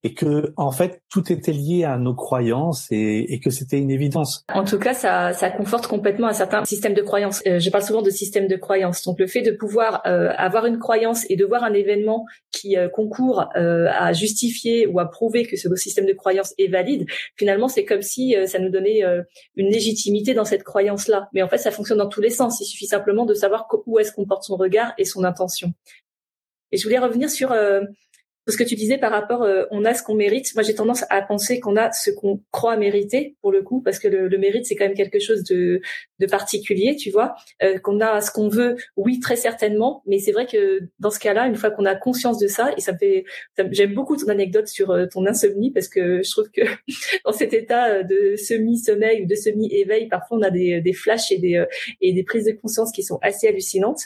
et 0.02 0.14
que 0.14 0.52
en 0.56 0.70
fait 0.70 1.02
tout 1.10 1.30
était 1.30 1.52
lié 1.52 1.84
à 1.84 1.98
nos 1.98 2.14
croyances 2.14 2.88
et, 2.90 3.26
et 3.28 3.40
que 3.40 3.50
c'était 3.50 3.78
une 3.78 3.90
évidence. 3.90 4.44
En 4.52 4.64
tout 4.64 4.78
cas, 4.78 4.94
ça, 4.94 5.32
ça 5.32 5.50
conforte 5.50 5.86
complètement 5.86 6.28
un 6.28 6.32
certain 6.32 6.64
système 6.64 6.94
de 6.94 7.02
croyances. 7.02 7.42
Euh, 7.46 7.58
je 7.58 7.70
parle 7.70 7.84
souvent 7.84 8.02
de 8.02 8.10
système 8.10 8.48
de 8.48 8.56
croyances. 8.56 9.02
Donc 9.04 9.18
le 9.18 9.26
fait 9.26 9.42
de 9.42 9.50
pouvoir 9.50 10.02
euh, 10.06 10.30
avoir 10.36 10.66
une 10.66 10.78
croyance 10.78 11.26
et 11.28 11.36
de 11.36 11.44
voir 11.44 11.64
un 11.64 11.74
événement 11.74 12.24
qui 12.50 12.76
euh, 12.76 12.88
concourt 12.88 13.48
à 13.54 14.12
justifier 14.12 14.86
ou 14.86 15.00
à 15.00 15.10
prouver 15.10 15.44
que 15.44 15.56
ce 15.56 15.74
système 15.76 16.06
de 16.06 16.12
croyance 16.12 16.54
est 16.58 16.68
valide, 16.68 17.06
finalement 17.36 17.68
c'est 17.68 17.84
comme 17.84 18.02
si 18.02 18.34
ça 18.46 18.58
nous 18.58 18.70
donnait 18.70 19.02
une 19.56 19.68
légitimité 19.68 20.34
dans 20.34 20.44
cette 20.44 20.62
croyance-là. 20.62 21.28
Mais 21.32 21.42
en 21.42 21.48
fait, 21.48 21.58
ça 21.58 21.70
fonctionne 21.70 21.98
dans 21.98 22.08
tous 22.08 22.20
les 22.20 22.30
sens. 22.30 22.60
Il 22.60 22.64
suffit 22.64 22.86
simplement 22.86 23.24
de 23.24 23.34
savoir 23.34 23.68
où 23.86 23.98
est-ce 23.98 24.12
qu'on 24.12 24.26
porte 24.26 24.44
son 24.44 24.56
regard 24.56 24.92
et 24.98 25.04
son 25.04 25.24
intention. 25.24 25.72
Et 26.72 26.76
je 26.76 26.84
voulais 26.84 26.98
revenir 26.98 27.30
sur 27.30 27.52
ce 28.50 28.56
que 28.56 28.64
tu 28.64 28.74
disais 28.74 28.98
par 28.98 29.10
rapport, 29.10 29.42
euh, 29.42 29.64
on 29.70 29.84
a 29.84 29.94
ce 29.94 30.02
qu'on 30.02 30.14
mérite. 30.14 30.54
Moi, 30.54 30.62
j'ai 30.62 30.74
tendance 30.74 31.04
à 31.10 31.22
penser 31.22 31.60
qu'on 31.60 31.76
a 31.76 31.92
ce 31.92 32.10
qu'on 32.10 32.40
croit 32.50 32.76
mériter 32.76 33.36
pour 33.40 33.52
le 33.52 33.62
coup, 33.62 33.82
parce 33.82 33.98
que 33.98 34.08
le, 34.08 34.38
mérite 34.38 34.66
c'est 34.66 34.74
quand 34.74 34.86
même 34.86 34.96
quelque 34.96 35.18
chose 35.18 35.44
de, 35.44 35.80
de 36.18 36.26
particulier, 36.26 36.96
tu 36.96 37.10
vois. 37.10 37.34
Euh, 37.62 37.78
qu'on 37.78 38.00
a 38.00 38.20
ce 38.20 38.30
qu'on 38.30 38.48
veut, 38.48 38.76
oui, 38.96 39.20
très 39.20 39.36
certainement, 39.36 40.02
mais 40.06 40.18
c'est 40.18 40.32
vrai 40.32 40.46
que 40.46 40.80
dans 40.98 41.10
ce 41.10 41.18
cas-là, 41.18 41.46
une 41.46 41.56
fois 41.56 41.70
qu'on 41.70 41.84
a 41.84 41.94
conscience 41.94 42.38
de 42.38 42.46
ça, 42.46 42.72
et 42.76 42.80
ça 42.80 42.92
me 42.92 42.98
fait, 42.98 43.24
j'aime 43.70 43.94
beaucoup 43.94 44.16
ton 44.16 44.28
anecdote 44.28 44.68
sur 44.68 44.90
euh, 44.90 45.06
ton 45.06 45.26
insomnie 45.26 45.70
parce 45.70 45.88
que 45.88 46.22
je 46.22 46.30
trouve 46.30 46.50
que 46.50 46.62
dans 47.24 47.32
cet 47.32 47.52
état 47.52 48.02
de 48.02 48.36
semi-sommeil 48.36 49.22
ou 49.22 49.26
de 49.26 49.34
semi-éveil, 49.34 50.08
parfois 50.08 50.38
on 50.38 50.42
a 50.42 50.50
des, 50.50 50.80
des 50.80 50.92
flashs 50.92 51.30
et 51.32 51.38
des 51.38 51.64
et 52.00 52.12
des 52.12 52.22
prises 52.22 52.44
de 52.44 52.52
conscience 52.52 52.92
qui 52.92 53.02
sont 53.02 53.18
assez 53.22 53.48
hallucinantes. 53.48 54.02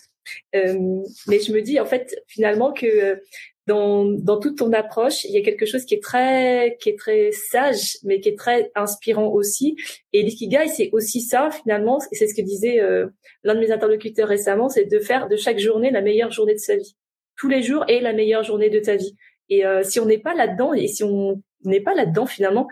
mais 0.52 1.40
je 1.40 1.52
me 1.52 1.60
dis 1.60 1.78
en 1.78 1.86
fait 1.86 2.16
finalement 2.26 2.72
que 2.72 3.20
dans, 3.66 4.04
dans 4.04 4.38
toute 4.38 4.58
ton 4.58 4.72
approche, 4.72 5.24
il 5.24 5.30
y 5.30 5.38
a 5.38 5.42
quelque 5.42 5.64
chose 5.64 5.84
qui 5.84 5.94
est 5.94 6.02
très 6.02 6.76
qui 6.80 6.90
est 6.90 6.98
très 6.98 7.30
sage, 7.32 7.96
mais 8.02 8.20
qui 8.20 8.28
est 8.28 8.38
très 8.38 8.70
inspirant 8.74 9.28
aussi. 9.28 9.76
Et 10.12 10.22
l'ikigai, 10.22 10.68
c'est 10.68 10.90
aussi 10.92 11.22
ça 11.22 11.50
finalement. 11.50 11.98
C'est 12.12 12.26
ce 12.26 12.34
que 12.34 12.42
disait 12.42 12.80
euh, 12.80 13.06
l'un 13.42 13.54
de 13.54 13.60
mes 13.60 13.72
interlocuteurs 13.72 14.28
récemment, 14.28 14.68
c'est 14.68 14.84
de 14.84 14.98
faire 14.98 15.28
de 15.28 15.36
chaque 15.36 15.58
journée 15.58 15.90
la 15.90 16.02
meilleure 16.02 16.30
journée 16.30 16.54
de 16.54 16.58
sa 16.58 16.76
vie. 16.76 16.94
Tous 17.36 17.48
les 17.48 17.62
jours 17.62 17.84
est 17.88 18.00
la 18.00 18.12
meilleure 18.12 18.44
journée 18.44 18.70
de 18.70 18.80
ta 18.80 18.96
vie. 18.96 19.16
Et 19.48 19.64
euh, 19.64 19.82
si 19.82 19.98
on 19.98 20.06
n'est 20.06 20.18
pas 20.18 20.34
là-dedans, 20.34 20.74
et 20.74 20.86
si 20.86 21.02
on 21.02 21.42
n'est 21.64 21.80
pas 21.80 21.94
là-dedans 21.94 22.26
finalement, 22.26 22.68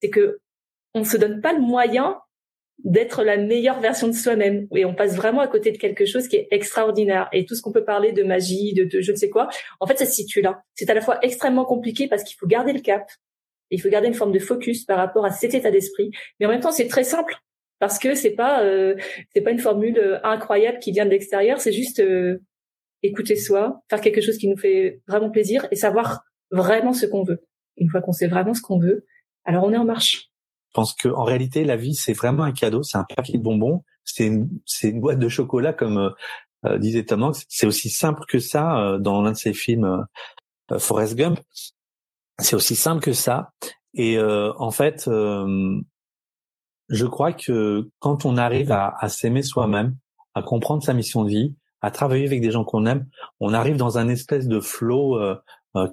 c'est 0.00 0.10
que 0.10 0.38
on 0.94 1.04
se 1.04 1.16
donne 1.16 1.40
pas 1.40 1.52
le 1.52 1.60
moyen 1.60 2.18
d'être 2.84 3.24
la 3.24 3.36
meilleure 3.36 3.80
version 3.80 4.06
de 4.06 4.12
soi-même. 4.12 4.68
Et 4.74 4.84
on 4.84 4.94
passe 4.94 5.16
vraiment 5.16 5.40
à 5.40 5.48
côté 5.48 5.72
de 5.72 5.78
quelque 5.78 6.04
chose 6.04 6.28
qui 6.28 6.36
est 6.36 6.48
extraordinaire. 6.50 7.28
Et 7.32 7.44
tout 7.44 7.54
ce 7.54 7.62
qu'on 7.62 7.72
peut 7.72 7.84
parler 7.84 8.12
de 8.12 8.22
magie, 8.22 8.74
de, 8.74 8.84
de, 8.84 9.00
je 9.00 9.12
ne 9.12 9.16
sais 9.16 9.30
quoi, 9.30 9.48
en 9.80 9.86
fait, 9.86 9.98
ça 9.98 10.06
se 10.06 10.12
situe 10.12 10.42
là. 10.42 10.62
C'est 10.74 10.88
à 10.90 10.94
la 10.94 11.00
fois 11.00 11.18
extrêmement 11.22 11.64
compliqué 11.64 12.06
parce 12.08 12.22
qu'il 12.22 12.36
faut 12.36 12.46
garder 12.46 12.72
le 12.72 12.80
cap, 12.80 13.08
il 13.70 13.80
faut 13.80 13.88
garder 13.88 14.08
une 14.08 14.14
forme 14.14 14.32
de 14.32 14.38
focus 14.38 14.84
par 14.84 14.98
rapport 14.98 15.24
à 15.24 15.30
cet 15.30 15.54
état 15.54 15.70
d'esprit. 15.70 16.10
Mais 16.38 16.46
en 16.46 16.50
même 16.50 16.60
temps, 16.60 16.70
c'est 16.70 16.88
très 16.88 17.04
simple 17.04 17.34
parce 17.78 17.98
que 17.98 18.14
c'est 18.14 18.30
pas 18.30 18.62
euh, 18.62 18.94
c'est 19.34 19.42
pas 19.42 19.50
une 19.50 19.58
formule 19.58 19.98
euh, 19.98 20.18
incroyable 20.22 20.78
qui 20.78 20.92
vient 20.92 21.04
de 21.04 21.10
l'extérieur. 21.10 21.60
C'est 21.60 21.72
juste 21.72 22.00
euh, 22.00 22.38
écouter 23.02 23.36
soi, 23.36 23.82
faire 23.90 24.00
quelque 24.00 24.20
chose 24.20 24.38
qui 24.38 24.48
nous 24.48 24.56
fait 24.56 25.00
vraiment 25.08 25.30
plaisir 25.30 25.66
et 25.70 25.76
savoir 25.76 26.22
vraiment 26.50 26.92
ce 26.92 27.06
qu'on 27.06 27.24
veut. 27.24 27.44
Une 27.76 27.90
fois 27.90 28.00
qu'on 28.00 28.12
sait 28.12 28.28
vraiment 28.28 28.54
ce 28.54 28.62
qu'on 28.62 28.78
veut, 28.78 29.04
alors 29.44 29.64
on 29.64 29.72
est 29.72 29.76
en 29.76 29.84
marche. 29.84 30.30
Je 30.68 30.72
pense 30.74 30.94
qu'en 30.94 31.24
réalité, 31.24 31.64
la 31.64 31.76
vie, 31.76 31.94
c'est 31.94 32.12
vraiment 32.12 32.42
un 32.42 32.52
cadeau, 32.52 32.82
c'est 32.82 32.98
un 32.98 33.04
paquet 33.04 33.38
de 33.38 33.42
bonbons, 33.42 33.82
c'est 34.04 34.26
une, 34.26 34.48
une 34.82 35.00
boîte 35.00 35.18
de 35.18 35.28
chocolat, 35.28 35.72
comme 35.72 35.98
euh, 35.98 36.10
euh 36.66 36.78
disait 36.78 37.04
Tom 37.04 37.22
Hanks. 37.22 37.44
C'est 37.48 37.66
aussi 37.66 37.88
simple 37.90 38.24
que 38.28 38.38
ça 38.38 38.78
euh, 38.78 38.98
dans 38.98 39.22
l'un 39.22 39.32
de 39.32 39.36
ses 39.36 39.54
films, 39.54 40.06
euh, 40.70 40.78
Forrest 40.78 41.14
Gump. 41.14 41.40
C'est 42.38 42.56
aussi 42.56 42.76
simple 42.76 43.02
que 43.02 43.12
ça. 43.12 43.52
Et 43.94 44.20
en 44.20 44.70
fait, 44.70 45.08
je 46.88 47.06
crois 47.06 47.32
que 47.32 47.88
quand 47.98 48.26
on 48.26 48.36
arrive 48.36 48.70
à, 48.70 48.94
à 49.00 49.08
s'aimer 49.08 49.42
soi-même, 49.42 49.96
à 50.34 50.42
comprendre 50.42 50.82
sa 50.82 50.92
mission 50.92 51.24
de 51.24 51.30
vie, 51.30 51.54
à 51.80 51.90
travailler 51.90 52.26
avec 52.26 52.40
des 52.40 52.50
gens 52.50 52.64
qu'on 52.64 52.84
aime, 52.86 53.06
on 53.40 53.54
arrive 53.54 53.76
dans 53.76 53.96
un 53.96 54.08
espèce 54.08 54.48
de 54.48 54.60
flow 54.60 55.18
euh, 55.18 55.36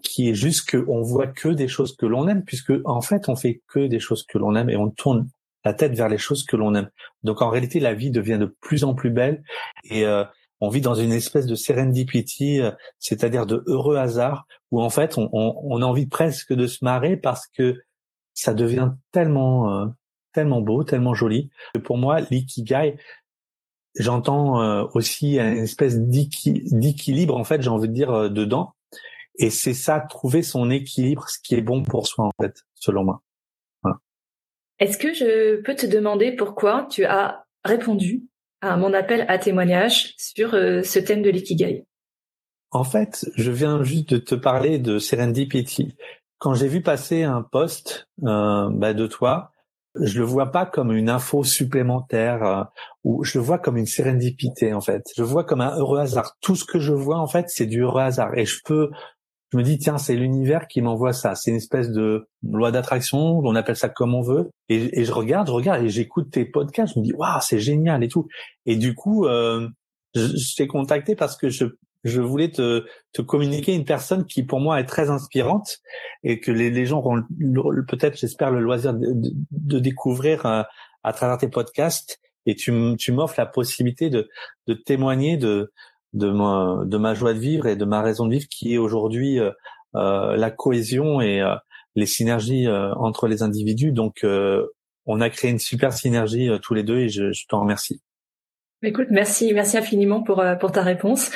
qui 0.02 0.30
est 0.30 0.34
juste 0.34 0.70
qu'on 0.70 1.02
voit 1.02 1.28
que 1.28 1.50
des 1.50 1.68
choses 1.68 1.96
que 1.96 2.06
l'on 2.06 2.28
aime, 2.28 2.44
puisque 2.44 2.74
en 2.86 3.02
fait 3.02 3.30
on 3.30 3.36
fait 3.36 3.62
que 3.68 3.88
des 3.88 4.00
choses 4.00 4.24
que 4.24 4.38
l'on 4.38 4.56
aime 4.56 4.70
et 4.70 4.78
on 4.78 4.90
tourne 4.90 5.30
la 5.66 5.74
tête 5.74 5.94
vers 5.94 6.10
les 6.10 6.18
choses 6.18 6.46
que 6.46 6.56
l'on 6.56 6.76
aime. 6.76 6.90
Donc 7.24 7.42
en 7.42 7.50
réalité 7.50 7.80
la 7.80 7.94
vie 7.94 8.12
devient 8.12 8.38
de 8.40 8.56
plus 8.62 8.84
en 8.84 8.94
plus 8.94 9.10
belle 9.10 9.44
et 9.86 10.06
euh, 10.06 10.24
on 10.62 10.70
vit 10.70 10.82
dans 10.82 10.96
une 10.96 11.12
espèce 11.12 11.46
de 11.46 11.56
serendipity, 11.56 12.62
euh, 12.62 12.72
c'est-à-dire 13.00 13.46
de 13.46 13.64
heureux 13.68 13.98
hasard, 13.98 14.46
où 14.72 14.82
en 14.82 14.90
fait 14.90 15.18
on, 15.18 15.30
on, 15.34 15.56
on, 15.64 15.82
a 15.82 15.86
envie 15.86 16.08
presque 16.08 16.54
de 16.54 16.68
se 16.68 16.84
marrer 16.84 17.18
parce 17.18 17.48
que 17.48 17.82
ça 18.34 18.54
devient 18.54 18.92
tellement 19.12 19.92
tellement 20.34 20.62
beau, 20.62 20.84
tellement 20.84 21.14
joli. 21.14 21.50
Que 21.76 21.80
pour 21.80 21.98
moi, 21.98 22.22
l'ikigai, 22.32 22.98
j'entends 24.00 24.88
aussi 24.96 25.38
une 25.38 25.58
espèce 25.58 26.00
d'équilibre 26.00 27.38
en 27.38 27.44
fait, 27.44 27.62
j'ai 27.62 27.70
envie 27.70 27.88
de 27.88 27.94
dire 27.94 28.32
dedans, 28.32 28.74
et 29.38 29.50
c'est 29.50 29.74
ça, 29.74 30.00
trouver 30.00 30.44
son 30.44 30.70
équilibre, 30.70 31.28
ce 31.30 31.40
qui 31.40 31.56
est 31.56 31.62
bon 31.62 31.84
pour 31.84 32.08
soi, 32.08 32.26
en 32.26 32.32
fait, 32.42 32.64
selon 32.76 33.04
moi. 33.04 33.22
Est-ce 34.80 34.98
que 34.98 35.14
je 35.14 35.62
peux 35.62 35.76
te 35.76 35.86
demander 35.86 36.36
pourquoi 36.36 36.88
tu 36.90 37.06
as 37.06 37.46
répondu 37.64 38.24
à 38.62 38.76
mon 38.76 38.94
appel 38.94 39.26
à 39.28 39.38
témoignage 39.38 40.14
sur 40.18 40.56
euh, 40.56 40.82
ce 40.84 41.00
thème 41.00 41.22
de 41.22 41.30
l'ikigai? 41.30 41.86
En 42.72 42.84
fait, 42.84 43.30
je 43.36 43.52
viens 43.52 43.84
juste 43.84 44.10
de 44.10 44.18
te 44.18 44.36
parler 44.36 44.80
de 44.80 44.98
Serendipity. 44.98 45.96
Quand 46.40 46.56
j'ai 46.56 46.68
vu 46.68 46.82
passer 46.82 47.24
un 47.24 47.44
post 47.44 48.10
euh, 48.24 48.68
bah, 48.72 48.94
de 48.94 49.06
toi, 49.06 49.52
je 49.96 50.20
le 50.20 50.26
vois 50.26 50.52
pas 50.52 50.66
comme 50.66 50.92
une 50.92 51.10
info 51.10 51.44
supplémentaire 51.44 52.44
euh, 52.44 52.64
ou 53.04 53.24
je 53.24 53.38
le 53.38 53.44
vois 53.44 53.60
comme 53.60 53.78
une 53.78 53.86
sérendipité 53.86 54.74
en 54.74 54.82
fait. 54.82 55.04
Je 55.16 55.24
vois 55.24 55.44
comme 55.44 55.62
un 55.62 55.78
heureux 55.78 56.00
hasard. 56.00 56.36
Tout 56.42 56.56
ce 56.56 56.66
que 56.66 56.80
je 56.80 56.94
vois 56.94 57.20
en 57.20 57.28
fait, 57.28 57.50
c'est 57.50 57.68
du 57.68 57.82
heureux 57.82 58.02
hasard 58.02 58.36
et 58.38 58.46
je 58.46 58.60
peux 58.66 58.90
je 59.54 59.58
me 59.60 59.64
dis 59.64 59.78
tiens 59.78 60.00
c'est 60.00 60.16
l'univers 60.16 60.68
qui 60.68 60.82
m'envoie 60.82 61.14
ça. 61.14 61.36
C'est 61.36 61.52
une 61.52 61.58
espèce 61.58 61.92
de 61.92 62.28
loi 62.42 62.72
d'attraction 62.72 63.38
on 63.38 63.56
appelle 63.56 63.76
ça 63.76 63.88
comme 63.88 64.16
on 64.16 64.22
veut. 64.22 64.50
Et, 64.68 65.06
je 65.06 65.12
regarde 65.12 65.48
je 65.48 65.52
regarde 65.52 65.84
et 65.84 65.90
j'écoute 65.90 66.32
tes 66.32 66.44
podcasts. 66.44 66.96
Je 66.96 67.00
me 67.00 67.06
dis 67.06 67.14
waouh 67.14 67.40
c'est 67.40 67.60
génial 67.60 68.04
et 68.04 68.08
tout. 68.08 68.28
Et 68.66 68.76
du 68.78 68.96
coup 68.96 69.26
euh, 69.28 69.70
je, 70.16 70.56
t'ai 70.56 70.66
contacté 70.66 71.16
parce 71.16 71.38
que 71.38 71.50
je 71.50 71.66
je 72.04 72.20
voulais 72.20 72.50
te, 72.50 72.84
te 73.14 73.22
communiquer 73.22 73.76
une 73.76 73.86
personne 73.86 74.26
qui 74.26 74.44
pour 74.44 74.60
moi 74.60 74.80
est 74.80 74.86
très 74.86 75.10
inspirante 75.10 75.78
et 76.24 76.40
que 76.40 76.52
les, 76.52 76.70
les 76.70 76.86
gens 76.88 76.98
auront 76.98 77.24
peut-être 77.88 78.18
j'espère 78.18 78.50
le 78.50 78.60
loisir 78.60 78.94
de, 78.94 79.14
de, 79.52 79.80
découvrir 79.80 80.46
euh, 80.46 80.64
à 81.04 81.14
travers 81.14 81.38
tes 81.38 81.48
podcasts. 81.48 82.20
Et 82.46 82.56
tu, 82.56 82.74
tu 82.98 83.14
m'offres 83.14 83.36
la 83.38 83.46
possibilité 83.46 84.10
de, 84.10 84.28
de 84.68 84.74
témoigner 84.74 85.38
de 85.38 85.72
de 86.14 86.30
ma, 86.30 86.84
de 86.86 86.98
ma 86.98 87.14
joie 87.14 87.34
de 87.34 87.40
vivre 87.40 87.68
et 87.68 87.76
de 87.76 87.86
ma 87.86 88.02
raison 88.02 88.26
de 88.26 88.32
vivre 88.32 88.48
qui 88.50 88.74
est 88.74 88.78
aujourd'hui 88.78 89.40
euh, 89.40 89.52
euh 89.96 90.36
la 90.36 90.52
cohésion 90.52 91.22
et 91.22 91.42
euh, 91.42 91.56
les 91.96 92.06
synergies 92.06 92.68
euh, 92.68 92.94
entre 92.96 93.28
les 93.28 93.44
individus. 93.44 93.92
Donc, 93.92 94.26
on 95.06 95.22
a 95.22 95.30
créé 95.30 95.52
une 95.52 95.60
super 95.60 95.94
synergie 95.94 96.50
tous 96.62 96.74
les 96.74 96.84
deux 96.84 97.00
et 97.00 97.10
je, 97.10 97.32
je 97.32 97.46
t'en 97.48 97.62
remercie. 97.62 98.02
Écoute, 98.82 99.08
merci, 99.12 99.54
merci 99.54 99.78
infiniment 99.78 100.24
pour 100.24 100.44
pour 100.60 100.72
ta 100.72 100.82
réponse. 100.82 101.32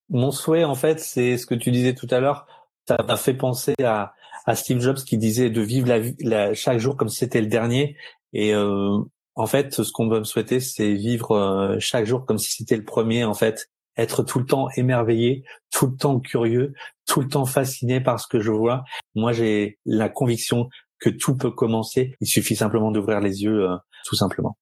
Mon 0.09 0.31
souhait, 0.31 0.63
en 0.63 0.75
fait, 0.75 0.99
c'est 0.99 1.37
ce 1.37 1.45
que 1.45 1.55
tu 1.55 1.71
disais 1.71 1.93
tout 1.93 2.07
à 2.09 2.19
l'heure. 2.19 2.47
Ça 2.87 2.97
m'a 3.07 3.15
fait 3.15 3.35
penser 3.35 3.75
à, 3.83 4.13
à 4.45 4.55
Steve 4.55 4.79
Jobs 4.79 4.97
qui 4.97 5.17
disait 5.17 5.49
de 5.49 5.61
vivre 5.61 5.87
la, 5.87 5.99
la 6.19 6.53
chaque 6.53 6.79
jour 6.79 6.97
comme 6.97 7.09
si 7.09 7.17
c'était 7.17 7.41
le 7.41 7.47
dernier. 7.47 7.95
Et 8.33 8.53
euh, 8.53 8.99
en 9.41 9.47
fait, 9.47 9.81
ce 9.81 9.91
qu'on 9.91 10.07
va 10.07 10.19
me 10.19 10.23
souhaiter, 10.23 10.59
c'est 10.59 10.93
vivre 10.93 11.31
euh, 11.31 11.75
chaque 11.79 12.05
jour 12.05 12.25
comme 12.27 12.37
si 12.37 12.51
c'était 12.51 12.77
le 12.77 12.83
premier. 12.83 13.23
En 13.23 13.33
fait, 13.33 13.69
être 13.97 14.21
tout 14.21 14.37
le 14.37 14.45
temps 14.45 14.67
émerveillé, 14.77 15.43
tout 15.71 15.87
le 15.87 15.95
temps 15.95 16.19
curieux, 16.19 16.73
tout 17.07 17.21
le 17.21 17.27
temps 17.27 17.47
fasciné 17.47 17.99
par 18.01 18.19
ce 18.19 18.27
que 18.27 18.39
je 18.39 18.51
vois. 18.51 18.83
Moi, 19.15 19.33
j'ai 19.33 19.79
la 19.83 20.09
conviction 20.09 20.69
que 20.99 21.09
tout 21.09 21.35
peut 21.35 21.49
commencer. 21.49 22.13
Il 22.21 22.27
suffit 22.27 22.55
simplement 22.55 22.91
d'ouvrir 22.91 23.19
les 23.19 23.41
yeux, 23.41 23.67
euh, 23.67 23.75
tout 24.05 24.15
simplement. 24.15 24.57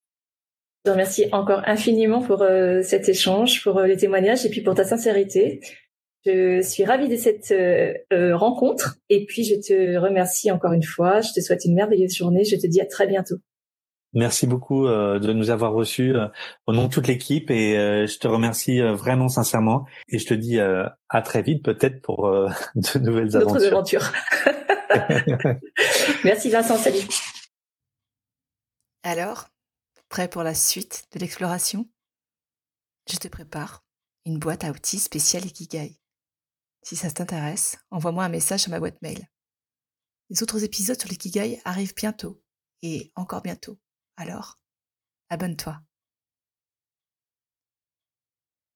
Je 0.85 0.91
te 0.91 0.93
remercie 0.93 1.25
encore 1.33 1.61
infiniment 1.65 2.21
pour 2.21 2.41
euh, 2.41 2.81
cet 2.81 3.09
échange, 3.09 3.61
pour 3.61 3.81
les 3.81 3.97
témoignages 3.97 4.45
et 4.45 4.49
puis 4.49 4.61
pour 4.61 4.75
ta 4.75 4.85
sincérité. 4.85 5.59
Je 6.25 6.61
suis 6.61 6.85
ravie 6.85 7.09
de 7.09 7.17
cette 7.17 7.53
rencontre 8.33 8.97
et 9.09 9.25
puis 9.25 9.43
je 9.43 9.55
te 9.55 9.97
remercie 9.97 10.51
encore 10.51 10.71
une 10.71 10.83
fois. 10.83 11.19
Je 11.19 11.33
te 11.33 11.41
souhaite 11.41 11.65
une 11.65 11.75
merveilleuse 11.75 12.15
journée. 12.15 12.45
Je 12.45 12.55
te 12.55 12.67
dis 12.67 12.79
à 12.79 12.85
très 12.85 13.07
bientôt. 13.07 13.35
Merci 14.13 14.47
beaucoup 14.47 14.87
euh, 14.87 15.19
de 15.19 15.33
nous 15.33 15.51
avoir 15.51 15.73
reçus 15.73 16.15
au 16.65 16.73
nom 16.73 16.85
de 16.85 16.89
toute 16.89 17.07
l'équipe 17.07 17.51
et 17.51 17.73
je 18.07 18.17
te 18.17 18.27
remercie 18.27 18.81
vraiment 18.81 19.29
sincèrement 19.29 19.85
et 20.07 20.17
je 20.17 20.27
te 20.27 20.33
dis 20.33 20.59
à 20.59 21.21
très 21.21 21.41
vite 21.41 21.63
peut-être 21.63 22.01
pour 22.01 22.29
de 22.75 22.99
nouvelles 22.99 23.35
aventures. 23.37 23.67
aventures. 23.67 24.11
Merci 26.23 26.49
Vincent, 26.49 26.77
salut. 26.77 27.05
Alors, 29.03 29.47
prêt 30.09 30.27
pour 30.27 30.43
la 30.43 30.53
suite 30.53 31.05
de 31.13 31.19
l'exploration? 31.19 31.87
Je 33.09 33.17
te 33.17 33.27
prépare 33.27 33.83
une 34.25 34.39
boîte 34.39 34.63
à 34.63 34.71
outils 34.71 34.99
spéciale 34.99 35.45
Ikigai. 35.45 35.99
Si 36.83 36.95
ça 36.95 37.11
t'intéresse, 37.11 37.77
envoie-moi 37.91 38.23
un 38.23 38.29
message 38.29 38.67
à 38.67 38.71
ma 38.71 38.79
boîte 38.79 39.01
mail. 39.01 39.27
Les 40.29 40.43
autres 40.43 40.63
épisodes 40.63 40.99
sur 40.99 41.09
l'ikigai 41.09 41.59
arrivent 41.65 41.95
bientôt, 41.95 42.41
et 42.81 43.11
encore 43.15 43.41
bientôt. 43.41 43.79
Alors, 44.19 44.59
abonne-toi. 45.29 45.79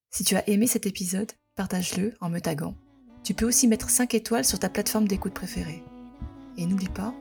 Si 0.10 0.24
tu 0.24 0.38
as 0.38 0.48
aimé 0.48 0.68
cet 0.68 0.86
épisode, 0.86 1.34
partage-le 1.56 2.16
en 2.22 2.30
me 2.30 2.40
taguant. 2.40 2.78
Tu 3.26 3.34
peux 3.34 3.46
aussi 3.46 3.68
mettre 3.68 3.90
5 3.90 4.14
étoiles 4.14 4.46
sur 4.46 4.58
ta 4.58 4.70
plateforme 4.70 5.06
d'écoute 5.06 5.34
préférée. 5.34 5.84
Et 6.56 6.66
n'oublie 6.66 6.88
pas, 6.88 7.14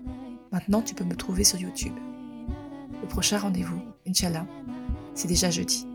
maintenant 0.53 0.83
tu 0.83 0.95
peux 0.95 1.03
me 1.03 1.17
trouver 1.17 1.43
sur 1.43 1.59
YouTube. 1.59 1.97
Le 3.01 3.09
prochain 3.09 3.39
rendez-vous, 3.39 3.83
Inch'Allah, 4.07 4.47
c'est 5.17 5.27
déjà 5.27 5.51
jeudi. 5.51 5.89